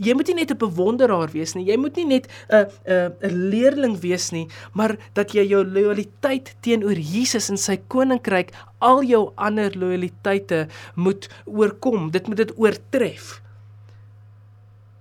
jy 0.00 0.14
moet 0.16 0.28
nie 0.28 0.34
net 0.40 0.50
'n 0.50 0.58
bewonderaar 0.58 1.30
wees 1.32 1.54
nie. 1.54 1.64
Jy 1.64 1.76
moet 1.76 1.96
nie 1.96 2.04
net 2.04 2.28
'n 2.48 2.66
'n 2.86 3.12
'n 3.22 3.50
leerling 3.50 4.00
wees 4.00 4.30
nie, 4.32 4.48
maar 4.72 4.96
dat 5.14 5.32
jy 5.32 5.44
jou 5.48 5.64
lojaliteit 5.64 6.56
teenoor 6.60 6.96
Jesus 6.96 7.50
en 7.50 7.56
sy 7.56 7.76
koninkryk 7.88 8.52
al 8.80 9.02
jou 9.02 9.32
ander 9.36 9.70
lojaliteite 9.76 10.68
moet 10.94 11.28
oorkom. 11.44 12.10
Dit 12.10 12.26
moet 12.26 12.36
dit 12.36 12.58
oortref. 12.58 13.42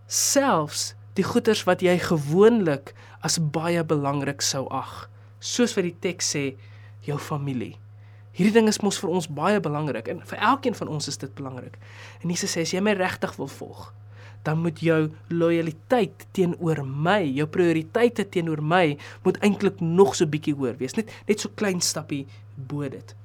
Selfs 0.07 0.95
die 1.15 1.23
goeders 1.23 1.63
wat 1.63 1.81
jy 1.81 1.97
gewoonlik 1.97 2.93
as 3.21 3.39
baie 3.39 3.83
belangrik 3.83 4.41
sou 4.41 4.67
ag. 4.69 5.09
Soos 5.39 5.75
wat 5.75 5.83
die 5.83 5.99
teks 5.99 6.35
sê, 6.35 6.55
jou 7.01 7.17
familie. 7.17 7.77
Hierdie 8.31 8.53
ding 8.53 8.67
is 8.67 8.79
mos 8.81 8.99
vir 9.01 9.09
ons 9.09 9.27
baie 9.27 9.59
belangrik 9.59 10.07
en 10.07 10.21
vir 10.25 10.39
elkeen 10.39 10.75
van 10.77 10.87
ons 10.87 11.07
is 11.07 11.17
dit 11.17 11.33
belangrik. 11.35 11.77
En 12.23 12.29
Jesus 12.29 12.53
sê 12.55 12.61
as 12.61 12.71
jy 12.71 12.79
my 12.83 12.93
regtig 12.95 13.35
wil 13.37 13.47
volg, 13.47 13.89
dan 14.47 14.61
moet 14.61 14.79
jou 14.81 15.09
lojaliteit 15.27 16.25
teenoor 16.31 16.83
my, 16.85 17.21
jou 17.35 17.47
prioriteite 17.47 18.25
teenoor 18.29 18.63
my 18.63 18.97
moet 19.23 19.39
eintlik 19.45 19.79
nog 19.79 20.15
so 20.17 20.25
bietjie 20.25 20.55
hoër 20.57 20.77
wees. 20.81 20.97
Net 20.97 21.11
net 21.27 21.43
so 21.43 21.51
klein 21.55 21.81
stappie 21.81 22.25
bo 22.55 22.89
dit. 22.89 23.15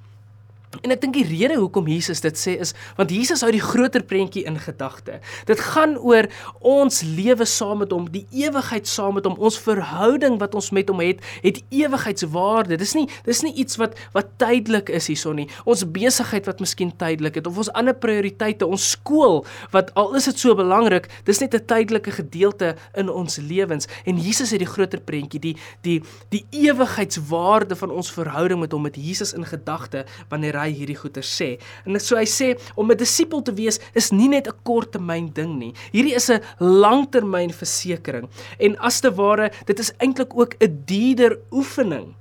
En 0.82 0.92
ek 0.92 1.00
dink 1.00 1.14
die 1.16 1.24
rede 1.24 1.56
hoekom 1.60 1.86
Jesus 1.88 2.20
dit 2.24 2.36
sê 2.38 2.56
is 2.60 2.72
want 2.98 3.12
Jesus 3.14 3.42
hou 3.44 3.50
die 3.54 3.62
groter 3.62 4.02
prentjie 4.06 4.44
in 4.48 4.58
gedagte. 4.60 5.20
Dit 5.48 5.60
gaan 5.72 5.94
oor 5.96 6.28
ons 6.60 7.02
lewe 7.06 7.46
saam 7.48 7.80
met 7.84 7.92
hom, 7.94 8.08
die 8.12 8.24
ewigheid 8.34 8.88
saam 8.90 9.16
met 9.16 9.26
hom, 9.28 9.36
ons 9.38 9.58
verhouding 9.62 10.38
wat 10.40 10.56
ons 10.58 10.72
met 10.76 10.90
hom 10.90 11.00
het, 11.04 11.22
het 11.44 11.62
ewigheidswaarde. 11.74 12.78
Dis 12.80 12.96
nie 12.98 13.06
dis 13.28 13.42
nie 13.46 13.54
iets 13.62 13.78
wat 13.80 13.96
wat 14.16 14.34
tydelik 14.42 14.90
is 14.92 15.08
hierson 15.10 15.40
nie. 15.40 15.48
Ons 15.68 15.86
besigheid 15.96 16.48
wat 16.50 16.60
miskien 16.62 16.92
tydelik 16.98 17.38
het 17.40 17.48
of 17.48 17.60
ons 17.62 17.72
ander 17.78 17.96
prioriteite, 17.96 18.66
ons 18.66 18.90
skool 18.96 19.44
wat 19.74 19.92
al 19.96 20.16
is 20.18 20.28
dit 20.28 20.40
so 20.40 20.56
belangrik, 20.58 21.08
dis 21.24 21.40
net 21.40 21.54
'n 21.54 21.66
tydelike 21.66 22.10
gedeelte 22.10 22.76
in 22.94 23.08
ons 23.08 23.38
lewens. 23.38 23.88
En 24.04 24.18
Jesus 24.18 24.50
het 24.50 24.60
die 24.60 24.68
groter 24.68 25.00
prentjie, 25.00 25.40
die 25.40 25.56
die 25.82 26.02
die 26.30 26.44
ewigheidswaarde 26.50 27.76
van 27.76 27.90
ons 27.90 28.10
verhouding 28.10 28.60
met 28.60 28.72
hom 28.72 28.82
met 28.82 28.96
Jesus 28.96 29.32
in 29.32 29.44
gedagte 29.44 30.04
wanneer 30.28 30.56
hy 30.60 30.65
hy 30.66 30.74
hierdie 30.74 30.98
goeie 30.98 31.24
sê. 31.24 31.48
En 31.86 31.98
so 32.02 32.18
hy 32.18 32.26
sê 32.26 32.54
om 32.76 32.90
'n 32.90 32.98
disipel 32.98 33.42
te 33.42 33.54
wees 33.54 33.80
is 33.94 34.12
nie 34.12 34.28
net 34.28 34.48
'n 34.48 34.58
korttermyn 34.64 35.32
ding 35.32 35.58
nie. 35.58 35.72
Hierdie 35.92 36.14
is 36.14 36.30
'n 36.30 36.42
langtermyn 36.60 37.50
versekering. 37.50 38.28
En 38.58 38.76
as 38.78 39.00
te 39.00 39.10
ware, 39.10 39.50
dit 39.66 39.78
is 39.78 39.92
eintlik 39.98 40.34
ook 40.34 40.54
'n 40.60 40.82
dierder 40.86 41.38
oefening. 41.50 42.14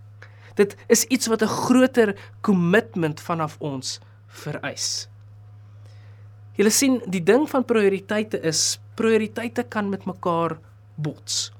Dit 0.55 0.75
is 0.87 1.05
iets 1.05 1.27
wat 1.27 1.41
'n 1.41 1.47
groter 1.47 2.15
kommitment 2.41 3.19
vanaf 3.19 3.57
ons 3.59 3.99
vereis. 4.27 5.07
Julle 6.55 6.71
sien, 6.71 7.01
die 7.11 7.23
ding 7.23 7.49
van 7.49 7.65
prioriteite 7.65 8.39
is 8.41 8.79
prioriteite 8.95 9.63
kan 9.63 9.89
met 9.89 10.05
mekaar 10.05 10.57
bots. 10.95 11.51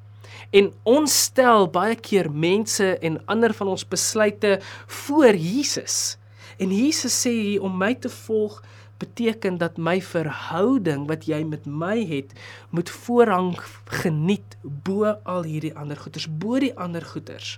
En 0.56 0.70
ons 0.84 1.16
stel 1.24 1.68
baie 1.68 1.96
keer 1.96 2.30
mense 2.32 2.98
en 3.04 3.20
ander 3.32 3.54
van 3.54 3.68
ons 3.74 3.88
besluite 3.88 4.60
voor 4.88 5.36
Jesus. 5.36 6.18
En 6.58 6.72
Jesus 6.72 7.16
sê 7.22 7.32
hier 7.36 7.62
om 7.62 7.78
my 7.78 7.94
te 8.00 8.10
volg 8.10 8.62
beteken 8.98 9.58
dat 9.58 9.78
my 9.78 10.02
verhouding 10.02 11.08
wat 11.08 11.28
jy 11.28 11.44
met 11.44 11.66
my 11.68 12.00
het 12.08 12.32
moet 12.70 12.90
voorrang 12.90 13.56
geniet 14.02 14.56
bo 14.64 15.18
al 15.24 15.44
hierdie 15.44 15.76
ander 15.76 16.00
goeders, 16.00 16.28
bo 16.30 16.60
die 16.60 16.72
ander 16.80 17.04
goeders. 17.04 17.58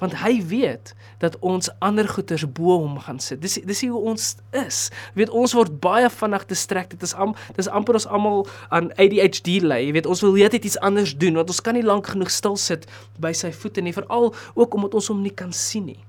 Want 0.00 0.16
hy 0.16 0.40
weet 0.48 0.94
dat 1.20 1.38
ons 1.44 1.68
ander 1.84 2.08
goeders 2.08 2.44
bo 2.52 2.76
hom 2.84 2.98
gaan 3.04 3.20
sit. 3.20 3.40
Dis 3.40 3.58
dis 3.68 3.82
hoe 3.84 4.00
ons 4.12 4.28
is. 4.56 4.78
Jy 5.12 5.24
weet 5.24 5.32
ons 5.42 5.56
word 5.56 5.74
baie 5.80 6.08
vinnig 6.12 6.46
distracted. 6.48 7.00
Dit 7.00 7.08
is 7.08 7.16
am 7.16 7.34
dis 7.56 7.68
amper 7.68 8.00
ons 8.00 8.08
almal 8.08 8.46
aan 8.68 8.92
ADHD 8.96 9.60
ly. 9.64 9.82
Jy 9.88 9.96
weet 10.00 10.08
ons 10.08 10.24
wil 10.24 10.36
net 10.40 10.56
iets 10.56 10.80
anders 10.80 11.16
doen 11.16 11.36
want 11.40 11.52
ons 11.52 11.64
kan 11.64 11.76
nie 11.76 11.84
lank 11.84 12.12
genoeg 12.12 12.32
stil 12.32 12.56
sit 12.60 12.88
by 13.20 13.32
sy 13.36 13.52
voete 13.52 13.84
nie, 13.84 13.96
veral 13.96 14.32
ook 14.54 14.74
omdat 14.74 15.00
ons 15.00 15.12
hom 15.12 15.20
nie 15.24 15.36
kan 15.36 15.52
sien 15.52 15.92
nie. 15.92 16.00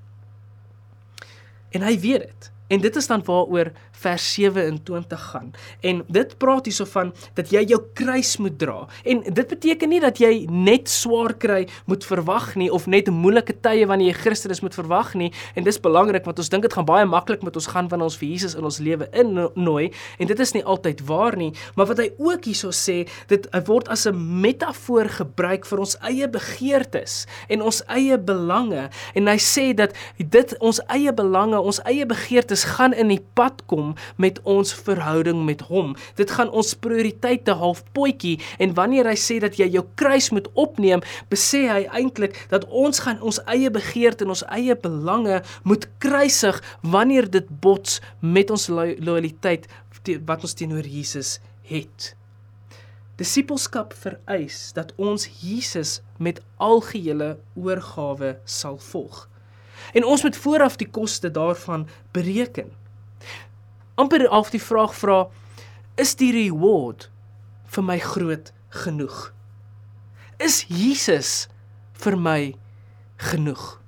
En 1.72 1.82
hy 1.82 1.96
weet 2.00 2.26
dit. 2.26 2.50
En 2.72 2.80
dit 2.80 2.96
is 2.96 3.06
dan 3.06 3.22
waaroor 3.24 3.72
vers 4.02 4.32
27 4.32 5.20
gaan. 5.20 5.50
En 5.80 6.02
dit 6.08 6.36
praat 6.38 6.64
hierso 6.64 6.86
van 6.88 7.12
dat 7.36 7.50
jy 7.52 7.62
jou 7.68 7.80
kruis 7.94 8.36
moet 8.40 8.56
dra. 8.58 8.86
En 9.04 9.20
dit 9.22 9.46
beteken 9.48 9.92
nie 9.92 10.00
dat 10.02 10.18
jy 10.22 10.46
net 10.50 10.88
swaar 10.90 11.34
kry 11.36 11.66
moet 11.86 12.06
verwag 12.08 12.54
nie 12.56 12.70
of 12.72 12.86
net 12.90 13.10
moeilike 13.12 13.54
tye 13.60 13.86
wanneer 13.86 14.12
jy 14.14 14.20
Christus 14.22 14.62
moet 14.64 14.74
verwag 14.74 15.12
nie. 15.18 15.30
En 15.54 15.66
dis 15.66 15.80
belangrik 15.80 16.24
want 16.24 16.40
ons 16.40 16.48
dink 16.52 16.64
dit 16.64 16.72
gaan 16.72 16.88
baie 16.88 17.06
maklik 17.08 17.44
met 17.44 17.56
ons 17.60 17.68
gaan 17.74 17.90
wanneer 17.92 18.08
ons 18.08 18.18
vir 18.18 18.28
Jesus 18.32 18.56
in 18.58 18.66
ons 18.68 18.80
lewe 18.82 19.08
innooi 19.12 19.92
en 20.18 20.30
dit 20.30 20.40
is 20.40 20.54
nie 20.56 20.64
altyd 20.64 21.04
waar 21.06 21.36
nie. 21.36 21.52
Maar 21.76 21.92
wat 21.92 22.00
hy 22.02 22.08
ook 22.16 22.48
hierso 22.48 22.72
sê, 22.72 23.02
dit 23.28 23.48
word 23.68 23.88
as 23.92 24.06
'n 24.06 24.16
metafoor 24.40 25.08
gebruik 25.08 25.66
vir 25.66 25.78
ons 25.78 25.96
eie 26.00 26.28
begeertes 26.28 27.26
en 27.48 27.62
ons 27.62 27.82
eie 27.88 28.18
belange 28.18 28.88
en 29.14 29.26
hy 29.26 29.38
sê 29.38 29.74
dat 29.74 29.92
dit 30.16 30.56
ons 30.60 30.80
eie 30.88 31.12
belange, 31.12 31.60
ons 31.60 31.80
eie 31.84 32.06
begeertes 32.06 32.61
gaan 32.64 32.94
in 32.94 33.08
die 33.12 33.20
pad 33.34 33.62
kom 33.66 33.94
met 34.16 34.40
ons 34.48 34.74
verhouding 34.74 35.44
met 35.44 35.64
hom. 35.68 35.94
Dit 36.16 36.30
gaan 36.30 36.50
ons 36.50 36.74
prioriteite 36.74 37.56
half 37.60 37.82
potjie 37.96 38.38
en 38.58 38.74
wanneer 38.78 39.08
hy 39.10 39.16
sê 39.18 39.38
dat 39.42 39.58
jy 39.60 39.68
jou 39.74 39.84
kruis 40.00 40.30
moet 40.30 40.48
opneem, 40.54 41.04
besê 41.32 41.66
hy 41.70 41.82
eintlik 41.90 42.38
dat 42.52 42.66
ons 42.68 43.02
gaan 43.04 43.20
ons 43.22 43.40
eie 43.50 43.70
begeerte 43.72 44.24
en 44.26 44.34
ons 44.36 44.46
eie 44.54 44.76
belange 44.76 45.42
moet 45.68 45.88
kruisig 46.02 46.62
wanneer 46.82 47.30
dit 47.30 47.48
bots 47.62 48.00
met 48.20 48.50
ons 48.50 48.68
lo 48.68 48.88
loyaliteit 48.98 49.68
wat 50.26 50.42
ons 50.42 50.56
teenoor 50.58 50.86
Jesus 50.88 51.38
het. 51.68 52.12
Disippelskap 53.20 53.92
vereis 53.94 54.72
dat 54.74 54.94
ons 54.96 55.28
Jesus 55.42 56.00
met 56.18 56.40
algehele 56.56 57.36
oorgawe 57.54 58.38
sal 58.44 58.80
volg. 58.90 59.28
En 59.94 60.04
ons 60.04 60.22
moet 60.22 60.36
vooraf 60.36 60.76
die 60.76 60.88
koste 60.88 61.30
daarvan 61.30 61.88
bereken 62.12 62.70
amper 63.94 64.28
af 64.28 64.50
die 64.50 64.62
vraag 64.62 64.94
vra 64.96 65.26
is 66.00 66.14
die 66.16 66.32
reward 66.32 67.08
vir 67.74 67.84
my 67.84 67.98
groot 68.00 68.50
genoeg? 68.82 69.30
Is 70.40 70.64
Jesus 70.72 71.46
vir 72.02 72.16
my 72.16 72.40
genoeg? 73.20 73.78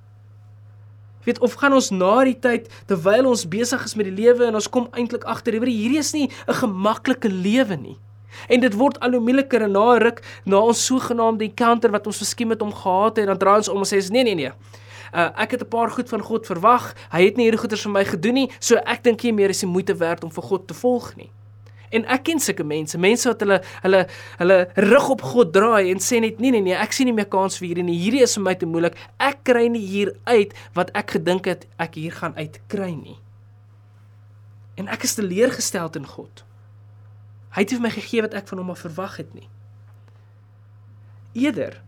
Weet 1.24 1.40
of 1.40 1.56
gaan 1.56 1.72
ons 1.72 1.88
na 1.90 2.18
die 2.28 2.36
tyd 2.36 2.68
terwyl 2.90 3.30
ons 3.30 3.46
besig 3.48 3.86
is 3.88 3.96
met 3.96 4.10
die 4.10 4.18
lewe 4.18 4.44
en 4.44 4.60
ons 4.60 4.68
kom 4.68 4.90
eintlik 4.92 5.24
agter 5.24 5.56
hierdie 5.56 5.98
is 5.98 6.12
nie 6.12 6.28
'n 6.28 6.60
gemaklike 6.60 7.28
lewe 7.32 7.76
nie. 7.76 7.98
En 8.48 8.60
dit 8.60 8.74
word 8.74 9.00
al 9.00 9.16
hoe 9.16 9.20
moeiliker 9.20 9.62
en 9.62 9.72
na 9.72 9.96
'n 9.96 10.02
ruk 10.02 10.22
na 10.44 10.58
ons 10.58 10.86
sogenaamde 10.86 11.44
encounter 11.44 11.90
wat 11.90 12.06
ons 12.06 12.20
miskien 12.20 12.48
met 12.48 12.60
hom 12.60 12.72
gehad 12.72 13.16
het, 13.16 13.26
dan 13.26 13.38
draai 13.38 13.56
ons 13.56 13.68
om 13.68 13.78
en 13.78 13.88
sê 13.88 14.10
nee 14.10 14.22
nee 14.22 14.34
nee 14.34 14.52
uh, 15.12 15.30
ek 15.36 15.50
het 15.50 15.62
'n 15.62 15.68
paar 15.68 15.90
goed 15.90 16.08
van 16.08 16.20
God 16.20 16.46
verwag. 16.46 16.94
Hy 17.10 17.24
het 17.24 17.36
nie 17.36 17.44
hierdie 17.44 17.60
goeders 17.60 17.82
vir 17.82 17.92
my 17.92 18.04
gedoen 18.04 18.34
nie, 18.34 18.50
so 18.58 18.76
ek 18.76 19.02
dink 19.02 19.22
nie 19.22 19.32
meer 19.32 19.50
is 19.50 19.60
die 19.60 19.68
moeite 19.68 19.96
werd 19.96 20.24
om 20.24 20.30
vir 20.30 20.42
God 20.42 20.68
te 20.68 20.74
volg 20.74 21.16
nie. 21.16 21.30
En 21.94 22.02
ek 22.10 22.24
ken 22.26 22.40
sulke 22.42 22.64
mense, 22.66 22.98
mense 22.98 23.28
wat 23.28 23.42
hulle 23.44 23.60
hulle 23.84 24.00
hulle 24.40 24.58
rug 24.74 25.08
op 25.14 25.22
God 25.22 25.52
draai 25.54 25.92
en 25.92 26.00
sê 26.02 26.18
net 26.20 26.40
nee 26.42 26.50
nee 26.50 26.64
nee, 26.64 26.74
ek 26.74 26.92
sien 26.92 27.06
nie 27.06 27.14
meer 27.14 27.28
kans 27.30 27.58
vir 27.60 27.68
hierdie 27.68 27.86
nie. 27.86 27.98
Hierdie 28.00 28.24
is 28.26 28.34
vir 28.34 28.42
my 28.42 28.54
te 28.58 28.66
moeilik. 28.66 28.98
Ek 29.22 29.44
kry 29.46 29.68
nie 29.70 29.84
hier 29.86 30.14
uit 30.24 30.54
wat 30.74 30.90
ek 30.98 31.18
gedink 31.18 31.46
het 31.46 31.68
ek 31.78 31.94
hier 32.00 32.16
gaan 32.16 32.34
uitkry 32.34 32.90
nie. 32.96 33.18
En 34.74 34.90
ek 34.90 35.06
is 35.06 35.14
teleurgesteld 35.14 35.96
in 36.00 36.06
God. 36.06 36.42
Hy 37.54 37.62
het 37.62 37.70
nie 37.70 37.78
vir 37.78 37.86
my 37.86 37.94
gegee 37.94 38.24
wat 38.26 38.34
ek 38.34 38.50
van 38.50 38.64
hom 38.64 38.74
af 38.74 38.82
verwag 38.82 39.20
het 39.22 39.30
nie. 39.36 39.46
Eerder 41.38 41.78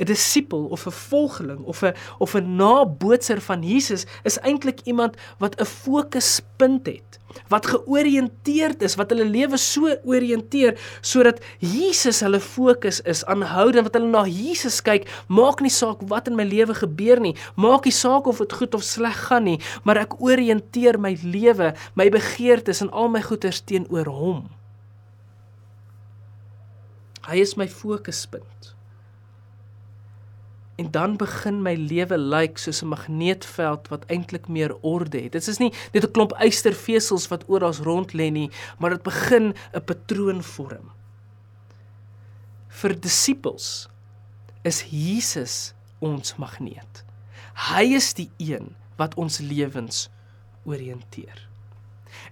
'n 0.00 0.08
disipel 0.08 0.64
of 0.72 0.86
'n 0.86 0.96
volgeling 1.10 1.62
of 1.64 1.82
'n 1.82 1.94
of 2.18 2.34
'n 2.34 2.56
nabootser 2.56 3.40
van 3.40 3.62
Jesus 3.62 4.06
is 4.22 4.38
eintlik 4.38 4.80
iemand 4.84 5.16
wat 5.38 5.60
'n 5.60 5.64
fokuspunt 5.64 6.86
het, 6.86 7.18
wat 7.48 7.66
georiënteerd 7.66 8.82
is, 8.82 8.94
wat 8.94 9.10
hulle 9.10 9.24
lewe 9.24 9.56
so 9.56 9.92
oriënteer 10.04 10.78
sodat 11.00 11.44
Jesus 11.58 12.20
hulle 12.20 12.40
fokus 12.40 13.00
is, 13.00 13.24
aanhoudend 13.24 13.84
wat 13.84 13.94
hulle 13.94 14.08
na 14.08 14.24
Jesus 14.24 14.80
kyk, 14.82 15.24
maak 15.28 15.60
nie 15.60 15.70
saak 15.70 16.00
wat 16.08 16.28
in 16.28 16.34
my 16.34 16.44
lewe 16.44 16.74
gebeur 16.74 17.20
nie, 17.20 17.36
maak 17.56 17.84
nie 17.84 17.94
saak 17.94 18.26
of 18.26 18.38
dit 18.38 18.52
goed 18.52 18.74
of 18.74 18.82
sleg 18.82 19.28
gaan 19.28 19.44
nie, 19.44 19.60
maar 19.84 19.96
ek 19.96 20.16
oriënteer 20.20 20.98
my 20.98 21.18
lewe, 21.22 21.74
my 21.94 22.08
begeertes 22.08 22.80
en 22.80 22.90
al 22.90 23.08
my 23.08 23.22
goeders 23.22 23.60
teenoor 23.60 24.08
hom. 24.08 24.48
Hy 27.28 27.36
is 27.36 27.54
my 27.56 27.68
fokuspunt. 27.68 28.79
En 30.80 30.88
dan 30.90 31.16
begin 31.20 31.60
my 31.62 31.74
lewe 31.76 32.16
lyk 32.18 32.40
like 32.40 32.60
soos 32.60 32.80
'n 32.82 32.88
magneetveld 32.88 33.88
wat 33.92 34.06
eintlik 34.08 34.48
meer 34.48 34.72
orde 34.80 35.20
het. 35.20 35.32
Dit 35.32 35.46
is 35.46 35.58
nie 35.58 35.72
net 35.92 36.04
'n 36.04 36.10
klomp 36.10 36.32
eystervesels 36.32 37.28
wat 37.28 37.44
oral 37.46 37.74
rond 37.74 38.12
lê 38.12 38.30
nie, 38.32 38.50
maar 38.78 38.90
dit 38.90 39.02
begin 39.02 39.54
'n 39.74 39.84
patroon 39.84 40.42
vorm. 40.42 40.90
Vir 42.68 43.00
disippels 43.00 43.88
is 44.62 44.84
Jesus 44.90 45.74
ons 45.98 46.36
magneet. 46.36 47.04
Hy 47.54 47.94
is 47.94 48.14
die 48.14 48.30
een 48.36 48.74
wat 48.96 49.14
ons 49.14 49.38
lewens 49.38 50.08
oriënteer. 50.64 51.49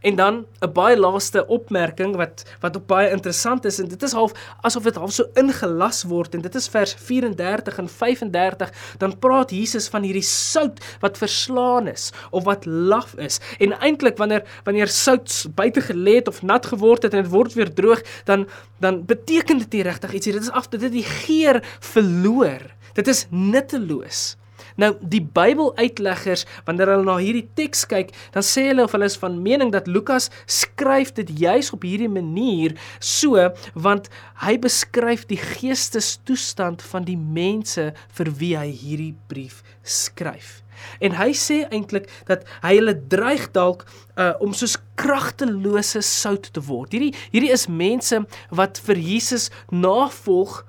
En 0.00 0.16
dan 0.16 0.46
'n 0.60 0.72
baie 0.72 0.96
laaste 0.96 1.46
opmerking 1.46 2.16
wat 2.16 2.44
wat 2.60 2.76
ook 2.76 2.86
baie 2.86 3.10
interessant 3.10 3.64
is 3.64 3.78
en 3.78 3.88
dit 3.88 4.02
is 4.02 4.12
half 4.12 4.32
asof 4.60 4.82
dit 4.82 4.94
half 4.94 5.12
so 5.12 5.24
ingelas 5.34 6.02
word 6.04 6.34
en 6.34 6.40
dit 6.40 6.54
is 6.54 6.68
vers 6.68 6.94
34 6.94 7.78
en 7.78 7.88
35 7.88 8.72
dan 8.98 9.18
praat 9.18 9.50
Jesus 9.50 9.88
van 9.88 10.02
hierdie 10.02 10.22
sout 10.22 10.80
wat 11.00 11.18
verslaan 11.18 11.88
is 11.88 12.10
of 12.30 12.44
wat 12.44 12.66
laf 12.66 13.14
is. 13.14 13.40
En 13.58 13.74
eintlik 13.80 14.16
wanneer 14.16 14.42
wanneer 14.64 14.88
sout 14.88 15.46
buite 15.54 15.80
gelê 15.80 16.18
het 16.20 16.28
of 16.28 16.42
nat 16.42 16.66
geword 16.66 17.02
het 17.02 17.14
en 17.14 17.22
dit 17.22 17.32
word 17.32 17.54
weer 17.58 17.72
droog, 17.74 18.02
dan 18.24 18.46
dan 18.78 19.04
beteken 19.06 19.58
dit 19.58 19.72
nie 19.72 19.82
regtig 19.82 20.12
iets 20.12 20.26
nie. 20.26 20.34
Dit 20.34 20.42
is 20.42 20.50
af 20.50 20.68
dit 20.68 20.82
het 20.82 20.92
die 20.92 21.06
geur 21.06 21.62
verloor. 21.80 22.62
Dit 22.94 23.08
is 23.08 23.26
nutteloos. 23.30 24.36
Nou 24.78 24.92
die 25.02 25.22
Bybeluitleggers 25.22 26.44
wanneer 26.66 26.92
hulle 26.92 27.06
na 27.06 27.16
hierdie 27.18 27.46
teks 27.58 27.84
kyk, 27.90 28.12
dan 28.34 28.46
sê 28.46 28.68
hulle 28.68 28.84
of 28.86 28.94
hulle 28.94 29.08
is 29.10 29.18
van 29.18 29.40
mening 29.42 29.72
dat 29.74 29.90
Lukas 29.90 30.30
skryf 30.46 31.10
dit 31.16 31.32
juis 31.42 31.72
op 31.74 31.86
hierdie 31.86 32.10
manier 32.10 32.76
so 33.02 33.48
want 33.74 34.06
hy 34.44 34.54
beskryf 34.62 35.26
die 35.30 35.40
geestestoestand 35.40 36.84
van 36.92 37.08
die 37.08 37.18
mense 37.18 37.90
vir 38.14 38.32
wie 38.38 38.54
hy 38.58 38.70
hierdie 38.70 39.14
brief 39.30 39.64
skryf. 39.82 40.60
En 41.02 41.16
hy 41.18 41.32
sê 41.34 41.64
eintlik 41.74 42.06
dat 42.28 42.46
hy 42.62 42.76
hulle 42.78 42.94
dreig 43.10 43.48
dalk 43.56 43.82
uh, 44.14 44.36
om 44.44 44.54
soos 44.54 44.76
kragtelose 44.98 46.04
sout 46.06 46.46
te 46.54 46.62
word. 46.62 46.94
Hierdie 46.94 47.14
hierdie 47.34 47.52
is 47.54 47.66
mense 47.66 48.22
wat 48.54 48.78
vir 48.86 49.02
Jesus 49.02 49.48
navolg, 49.74 50.62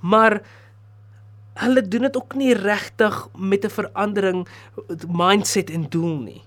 maar 0.00 0.40
hulle 1.60 1.82
doen 1.88 2.06
dit 2.08 2.16
ook 2.16 2.34
nie 2.34 2.54
regtig 2.54 3.28
met 3.36 3.64
'n 3.64 3.70
verandering 3.70 4.48
mindset 5.08 5.70
en 5.70 5.88
doel 5.88 6.18
nie. 6.18 6.42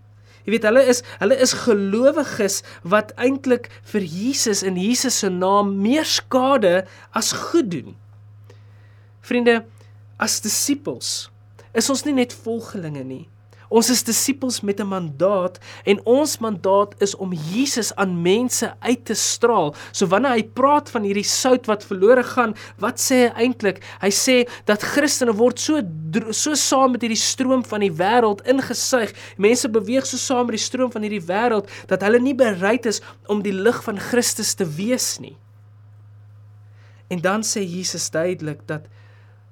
Jy 0.46 0.52
weet 0.52 0.64
hulle 0.64 0.84
is 0.86 1.02
hulle 1.20 1.38
is 1.42 1.54
gelowiges 1.54 2.62
wat 2.84 3.14
eintlik 3.18 3.70
vir 3.84 4.02
Jesus 4.02 4.64
in 4.64 4.78
Jesus 4.78 5.18
se 5.20 5.30
naam 5.30 5.82
meer 5.82 6.06
skade 6.06 6.86
as 7.12 7.32
goed 7.32 7.72
doen. 7.72 7.96
Vriende, 9.22 9.66
as 10.18 10.42
disippels 10.42 11.32
is 11.74 11.90
ons 11.90 12.06
nie 12.06 12.14
net 12.14 12.34
volgelinge 12.34 13.04
nie. 13.04 13.26
Ons 13.70 13.90
is 13.90 14.04
disippels 14.04 14.62
met 14.62 14.80
'n 14.80 14.88
mandaat 14.88 15.60
en 15.84 16.00
ons 16.06 16.38
mandaat 16.38 16.96
is 17.02 17.16
om 17.16 17.34
Jesus 17.34 17.96
aan 17.96 18.22
mense 18.22 18.76
uit 18.80 19.06
te 19.06 19.14
straal. 19.14 19.76
So 19.92 20.08
wanneer 20.08 20.32
hy 20.32 20.44
praat 20.44 20.90
van 20.90 21.04
hierdie 21.04 21.24
sout 21.24 21.66
wat 21.66 21.84
verlore 21.84 22.24
gaan, 22.24 22.56
wat 22.78 23.00
sê 23.00 23.16
hy 23.30 23.46
eintlik? 23.46 23.84
Hy 24.02 24.10
sê 24.10 24.48
dat 24.66 24.84
Christene 24.84 25.34
word 25.34 25.60
so 25.60 25.82
so 26.32 26.54
saam 26.54 26.92
met 26.92 27.02
hierdie 27.02 27.18
stroom 27.18 27.64
van 27.64 27.80
die 27.80 27.92
wêreld 27.92 28.42
ingesuig. 28.46 29.14
Mense 29.38 29.70
beweeg 29.70 30.06
so 30.06 30.18
saam 30.18 30.46
met 30.46 30.56
die 30.56 30.66
stroom 30.66 30.92
van 30.92 31.02
hierdie 31.02 31.28
wêreld 31.28 31.70
dat 31.88 32.02
hulle 32.02 32.20
nie 32.20 32.36
bereid 32.36 32.86
is 32.86 33.02
om 33.28 33.42
die 33.42 33.54
lig 33.54 33.84
van 33.84 34.00
Christus 34.00 34.54
te 34.54 34.66
wees 34.66 35.20
nie. 35.20 35.38
En 37.08 37.22
dan 37.22 37.44
sê 37.44 37.62
Jesus 37.62 38.10
duidelik 38.10 38.68
dat 38.68 38.88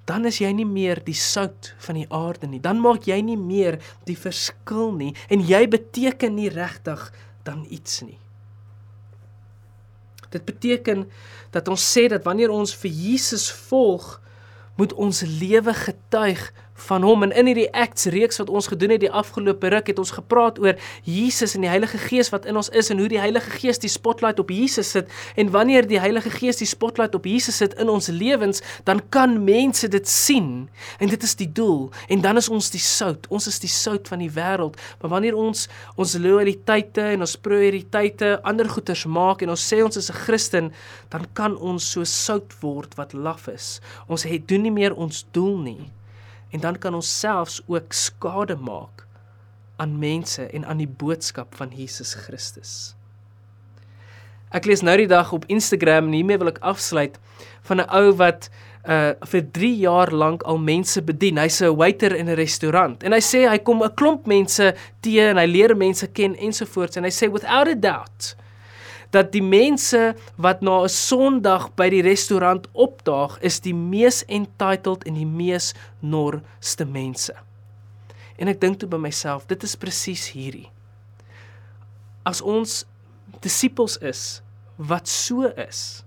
dan 0.06 0.26
is 0.28 0.42
jy 0.42 0.52
nie 0.56 0.68
meer 0.68 1.00
die 1.06 1.16
sout 1.16 1.72
van 1.86 1.96
die 1.96 2.08
aarde 2.12 2.50
nie. 2.52 2.60
Dan 2.60 2.82
maak 2.84 3.08
jy 3.08 3.22
nie 3.24 3.40
meer 3.40 3.80
die 4.08 4.18
verskil 4.20 4.92
nie 4.98 5.14
en 5.32 5.46
jy 5.48 5.64
beteken 5.72 6.36
nie 6.36 6.52
regtig 6.52 7.08
dan 7.48 7.64
iets 7.70 8.02
nie. 8.04 8.20
Dit 10.34 10.46
beteken 10.50 11.06
dat 11.54 11.70
ons 11.70 11.84
sê 11.86 12.08
dat 12.12 12.26
wanneer 12.26 12.52
ons 12.52 12.74
vir 12.82 12.92
Jesus 12.92 13.52
volg, 13.70 14.18
moet 14.76 14.94
ons 14.98 15.22
lewe 15.22 15.74
getuig 15.78 16.48
van 16.74 17.04
hom. 17.04 17.24
En 17.24 17.32
in 17.32 17.46
hierdie 17.46 17.70
acts 17.74 18.06
reeks 18.06 18.38
wat 18.42 18.50
ons 18.50 18.68
gedoen 18.68 18.96
het 18.96 19.02
die 19.04 19.12
afgelope 19.12 19.68
ruk 19.68 19.88
het 19.88 20.00
ons 20.02 20.12
gepraat 20.12 20.60
oor 20.60 20.80
Jesus 21.06 21.56
en 21.56 21.66
die 21.66 21.72
Heilige 21.72 21.98
Gees 21.98 22.32
wat 22.34 22.46
in 22.50 22.58
ons 22.60 22.70
is 22.70 22.90
en 22.90 23.00
hoe 23.00 23.10
die 23.12 23.22
Heilige 23.22 23.52
Gees 23.60 23.80
die 23.80 23.92
spotlight 23.92 24.40
op 24.40 24.50
Jesus 24.50 24.90
sit. 24.96 25.12
En 25.36 25.52
wanneer 25.54 25.88
die 25.88 26.00
Heilige 26.00 26.30
Gees 26.34 26.58
die 26.62 26.68
spotlight 26.68 27.16
op 27.16 27.26
Jesus 27.30 27.58
sit 27.58 27.74
in 27.82 27.90
ons 27.90 28.08
lewens 28.08 28.62
dan 28.84 29.02
kan 29.10 29.38
mense 29.44 29.88
dit 29.88 30.10
sien. 30.10 30.70
En 31.00 31.10
dit 31.10 31.24
is 31.24 31.36
die 31.36 31.52
doel. 31.52 31.90
En 32.08 32.22
dan 32.22 32.38
is 32.38 32.50
ons 32.50 32.72
die 32.74 32.82
sout. 32.82 33.28
Ons 33.30 33.48
is 33.48 33.60
die 33.62 33.72
sout 33.72 34.08
van 34.08 34.24
die 34.24 34.32
wêreld. 34.34 34.80
Maar 35.02 35.16
wanneer 35.18 35.38
ons 35.38 35.68
ons 35.96 36.18
loyaliteite 36.18 37.14
en 37.14 37.26
ons 37.26 37.38
prioriteite 37.38 38.40
ander 38.44 38.70
goeders 38.70 39.06
maak 39.06 39.44
en 39.44 39.54
ons 39.54 39.68
sê 39.74 39.84
ons 39.84 39.98
is 39.98 40.10
'n 40.10 40.22
Christen 40.26 40.72
dan 41.10 41.26
kan 41.34 41.58
ons 41.58 41.92
so 41.92 42.04
sout 42.04 42.54
word 42.62 42.96
wat 42.96 43.14
laf 43.14 43.48
is. 43.48 43.82
Ons 44.08 44.24
het 44.24 44.48
doen 44.48 44.62
nie 44.62 44.72
meer 44.72 44.96
ons 44.96 45.26
doel 45.32 45.58
nie 45.58 45.92
en 46.54 46.62
dan 46.62 46.78
kan 46.78 46.94
ons 46.94 47.20
selfs 47.20 47.62
ook 47.68 47.94
skade 47.94 48.56
maak 48.56 49.06
aan 49.82 49.98
mense 50.00 50.46
en 50.54 50.66
aan 50.66 50.78
die 50.84 50.90
boodskap 50.90 51.56
van 51.58 51.74
Jesus 51.74 52.14
Christus. 52.14 52.94
Ek 54.54 54.68
lees 54.70 54.84
nou 54.86 54.94
die 54.98 55.10
dag 55.10 55.32
op 55.34 55.48
Instagram 55.50 56.12
en 56.12 56.14
hiermee 56.20 56.38
wil 56.38 56.52
ek 56.54 56.62
afsluit 56.62 57.18
van 57.66 57.82
'n 57.82 57.90
ou 57.90 58.14
wat 58.22 58.50
uh 58.84 59.16
vir 59.32 59.42
3 59.52 59.78
jaar 59.80 60.12
lank 60.12 60.44
al 60.44 60.58
mense 60.58 61.02
bedien. 61.02 61.38
Hy's 61.38 61.62
'n 61.62 61.76
waiter 61.76 62.16
in 62.16 62.30
'n 62.30 62.36
restaurant. 62.36 63.04
En 63.04 63.12
hy 63.14 63.20
sê 63.20 63.50
hy 63.50 63.58
kom 63.58 63.82
'n 63.84 63.96
klomp 63.96 64.28
mense 64.28 64.76
teë 65.02 65.30
en 65.32 65.38
hy 65.38 65.46
leer 65.46 65.76
mense 65.76 66.08
ken 66.08 66.36
ensovoorts 66.36 66.98
en 66.98 67.04
hy 67.04 67.10
sê 67.10 67.32
without 67.32 67.68
a 67.68 67.76
doubt 67.76 68.36
dat 69.14 69.32
die 69.32 69.44
mense 69.46 70.16
wat 70.42 70.62
na 70.62 70.84
'n 70.84 70.90
Sondag 70.90 71.70
by 71.76 71.90
die 71.90 72.02
restaurant 72.02 72.68
opdaag, 72.74 73.38
is 73.42 73.60
die 73.60 73.74
mees 73.74 74.26
entitled 74.26 75.04
en 75.04 75.14
die 75.14 75.30
mees 75.30 75.74
norste 76.00 76.86
mense. 76.86 77.34
En 78.38 78.48
ek 78.48 78.60
dink 78.62 78.80
toe 78.80 78.90
by 78.90 78.98
myself, 78.98 79.46
dit 79.48 79.64
is 79.64 79.76
presies 79.76 80.32
hierdie. 80.34 80.70
As 82.26 82.42
ons 82.42 82.86
disippels 83.42 83.98
is 84.02 84.42
wat 84.78 85.08
so 85.08 85.46
is, 85.58 86.04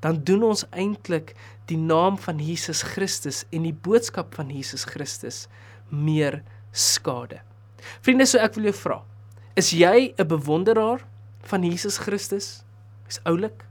dan 0.00 0.24
doen 0.24 0.42
ons 0.42 0.64
eintlik 0.70 1.34
die 1.66 1.78
naam 1.78 2.18
van 2.18 2.38
Jesus 2.38 2.82
Christus 2.82 3.44
en 3.52 3.62
die 3.62 3.76
boodskap 3.76 4.34
van 4.34 4.50
Jesus 4.50 4.84
Christus 4.84 5.46
meer 5.88 6.42
skade. 6.72 7.40
Vriende, 8.00 8.26
so 8.26 8.38
ek 8.38 8.54
wil 8.54 8.64
jou 8.64 8.76
vra, 8.76 9.02
is 9.54 9.70
jy 9.70 10.14
'n 10.18 10.26
bewonderaar 10.26 11.06
van 11.42 11.62
Jesus 11.62 11.98
Christus? 11.98 12.62
Hy's 13.06 13.20
oulik. 13.24 13.64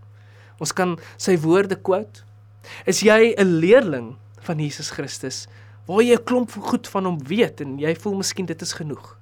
Ons 0.59 0.73
kan 0.75 0.97
sy 1.17 1.37
woorde 1.37 1.75
quote. 1.75 2.23
Is 2.85 3.01
jy 3.01 3.33
'n 3.37 3.59
leerling 3.59 4.17
van 4.41 4.59
Jesus 4.59 4.91
Christus 4.91 5.47
waar 5.87 6.03
jy 6.03 6.15
'n 6.15 6.23
klomp 6.23 6.51
goed 6.51 6.87
van 6.87 7.05
hom 7.05 7.19
weet 7.23 7.61
en 7.61 7.79
jy 7.79 7.95
voel 7.95 8.15
miskien 8.15 8.45
dit 8.45 8.61
is 8.61 8.73
genoeg? 8.73 9.17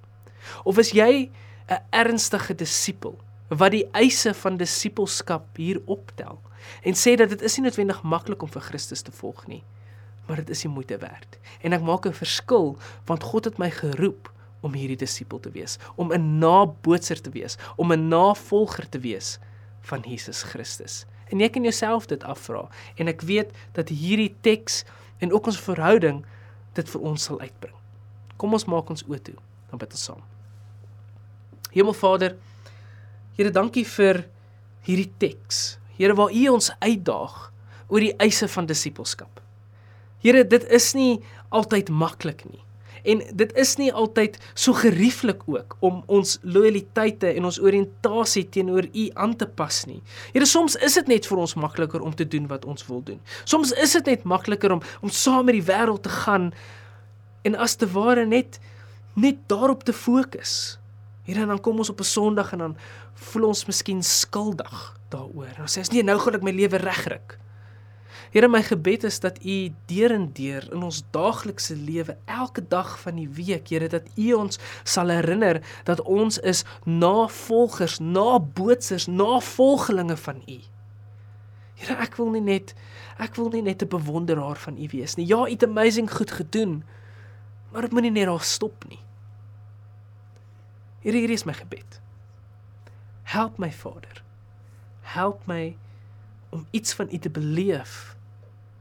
Of 0.63 0.77
is 0.77 0.91
jy 0.91 1.29
'n 1.69 1.81
ernstige 1.91 2.55
disipel 2.55 3.19
wat 3.47 3.71
die 3.71 3.87
eise 3.91 4.33
van 4.33 4.57
disipelskap 4.57 5.57
hier 5.57 5.81
optel 5.85 6.41
en 6.83 6.93
sê 6.93 7.15
dat 7.15 7.29
dit 7.29 7.41
is 7.41 7.57
nie 7.57 7.63
noodwendig 7.67 8.03
maklik 8.03 8.41
om 8.43 8.49
vir 8.49 8.61
Christus 8.61 9.01
te 9.01 9.11
volg 9.11 9.47
nie, 9.47 9.63
maar 10.27 10.37
dit 10.37 10.49
is 10.49 10.61
die 10.61 10.71
moeite 10.71 10.97
werd. 10.97 11.39
En 11.61 11.73
ek 11.73 11.81
maak 11.81 12.05
'n 12.05 12.13
verskil 12.13 12.77
want 13.05 13.23
God 13.23 13.45
het 13.45 13.57
my 13.57 13.69
geroep 13.69 14.31
om 14.67 14.75
hierdie 14.75 14.99
disipel 14.99 15.39
te 15.39 15.51
wees, 15.55 15.77
om 15.95 16.11
'n 16.13 16.39
nabootser 16.39 17.21
te 17.21 17.31
wees, 17.31 17.57
om 17.77 17.91
'n 17.91 18.07
navolger 18.07 18.89
te 18.89 18.99
wees 18.99 19.39
van 19.81 20.01
Jesus 20.01 20.43
Christus. 20.43 21.05
En 21.31 21.39
jy 21.39 21.49
kan 21.49 21.63
jouself 21.63 22.05
dit 22.05 22.23
afvra 22.23 22.69
en 22.95 23.07
ek 23.07 23.21
weet 23.21 23.51
dat 23.73 23.89
hierdie 23.89 24.35
teks 24.41 24.83
en 25.19 25.33
ook 25.33 25.45
ons 25.45 25.59
verhouding 25.59 26.25
dit 26.73 26.89
vir 26.89 27.01
ons 27.01 27.23
sal 27.23 27.39
uitbring. 27.39 27.75
Kom 28.37 28.53
ons 28.53 28.65
maak 28.65 28.89
ons 28.89 29.03
oë 29.03 29.21
toe, 29.21 29.35
dan 29.69 29.79
bid 29.79 29.91
ons 29.91 30.03
saam. 30.03 30.23
Hemelvader, 31.71 32.35
Here, 33.37 33.51
dankie 33.53 33.85
vir 33.85 34.23
hierdie 34.87 35.11
teks. 35.21 35.77
Here, 35.99 36.15
waar 36.17 36.33
U 36.33 36.43
ons 36.55 36.71
uitdaag 36.81 37.35
oor 37.87 38.01
die 38.01 38.15
eise 38.17 38.47
van 38.49 38.65
disippelskap. 38.65 39.43
Here, 40.23 40.41
dit 40.41 40.63
is 40.73 40.87
nie 40.97 41.19
altyd 41.53 41.91
maklik 41.93 42.41
nie. 42.49 42.63
En 43.07 43.21
dit 43.39 43.53
is 43.55 43.75
nie 43.79 43.89
altyd 43.93 44.35
so 44.53 44.75
gerieflik 44.75 45.45
ook 45.47 45.77
om 45.79 46.01
ons 46.11 46.37
loyaliteite 46.43 47.29
en 47.31 47.47
ons 47.47 47.59
oriëntasie 47.63 48.43
teenoor 48.51 48.89
U 48.91 49.05
aan 49.13 49.35
te 49.39 49.47
pas 49.47 49.77
nie. 49.87 50.01
Here, 50.33 50.45
soms 50.45 50.75
is 50.83 50.97
dit 50.99 51.13
net 51.13 51.29
vir 51.29 51.43
ons 51.43 51.55
makliker 51.55 52.03
om 52.03 52.15
te 52.15 52.27
doen 52.27 52.49
wat 52.51 52.67
ons 52.67 52.83
wil 52.89 52.99
doen. 53.07 53.21
Soms 53.47 53.71
is 53.71 53.95
dit 53.99 54.11
net 54.11 54.27
makliker 54.27 54.75
om 54.75 54.83
om 55.01 55.13
saam 55.13 55.47
met 55.47 55.55
die 55.55 55.67
wêreld 55.69 56.03
te 56.03 56.11
gaan 56.25 56.51
en 57.47 57.55
as 57.55 57.77
te 57.79 57.87
ware 57.95 58.25
net 58.27 58.59
net 59.17 59.39
daarop 59.49 59.87
te 59.87 59.93
fokus. 59.95 60.77
Here, 61.25 61.45
dan 61.45 61.59
kom 61.63 61.79
ons 61.79 61.89
op 61.89 61.99
'n 61.99 62.03
Sondag 62.03 62.51
en 62.53 62.59
dan 62.59 62.77
voel 63.13 63.47
ons 63.47 63.65
miskien 63.65 64.03
skuldig 64.03 64.97
daaroor. 65.09 65.55
Ons 65.59 65.77
sê, 65.77 65.91
"Nee, 65.91 66.03
nou 66.03 66.19
gaan 66.19 66.35
ek 66.35 66.43
my 66.43 66.51
lewe 66.51 66.77
regryk." 66.77 67.39
Here 68.31 68.47
my 68.47 68.61
gebed 68.63 69.03
is 69.03 69.19
dat 69.19 69.39
U 69.45 69.57
deur 69.85 70.11
en 70.11 70.29
deur 70.33 70.67
in 70.73 70.83
ons 70.83 71.03
daaglikse 71.11 71.75
lewe 71.75 72.17
elke 72.25 72.63
dag 72.67 72.99
van 72.99 73.15
die 73.15 73.29
week, 73.29 73.69
Here, 73.69 73.87
dat 73.87 74.09
U 74.15 74.33
ons 74.33 74.59
sal 74.83 75.09
herinner 75.13 75.61
dat 75.83 76.01
ons 76.01 76.39
is 76.39 76.63
navolgers, 76.83 77.99
nabootsers, 77.99 79.07
navolgelinge 79.07 80.17
van 80.17 80.41
U. 80.47 80.59
Here, 81.77 81.97
ek 82.01 82.17
wil 82.17 82.33
nie 82.33 82.43
net 82.43 82.75
ek 83.17 83.35
wil 83.35 83.49
nie 83.49 83.63
net 83.65 83.81
'n 83.81 83.89
bewonderaar 83.89 84.57
van 84.57 84.77
U 84.77 84.87
wees 84.91 85.15
nie. 85.15 85.25
Ja, 85.25 85.47
U 85.47 85.49
het 85.49 85.63
amazing 85.63 86.11
goed 86.11 86.31
gedoen, 86.31 86.83
maar 87.71 87.81
dit 87.81 87.91
moenie 87.91 88.11
net 88.11 88.25
daar 88.25 88.41
stop 88.41 88.85
nie. 88.89 88.99
Here, 91.01 91.17
hier 91.17 91.29
is 91.29 91.43
my 91.43 91.53
gebed. 91.53 92.01
Help 93.23 93.57
my 93.57 93.71
Vader. 93.71 94.23
Help 95.01 95.45
my 95.47 95.75
om 96.49 96.67
iets 96.71 96.93
van 96.93 97.09
U 97.11 97.17
te 97.17 97.29
beleef 97.29 98.15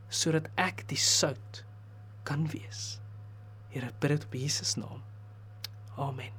sodat 0.09 0.49
ek 0.55 0.85
die 0.91 1.01
sout 1.01 1.65
kan 2.27 2.47
wees. 2.53 2.99
Here, 3.75 3.91
bid 4.01 4.17
dit 4.17 4.25
op 4.29 4.35
Jesus 4.39 4.77
naam. 4.81 5.03
Amen. 5.97 6.36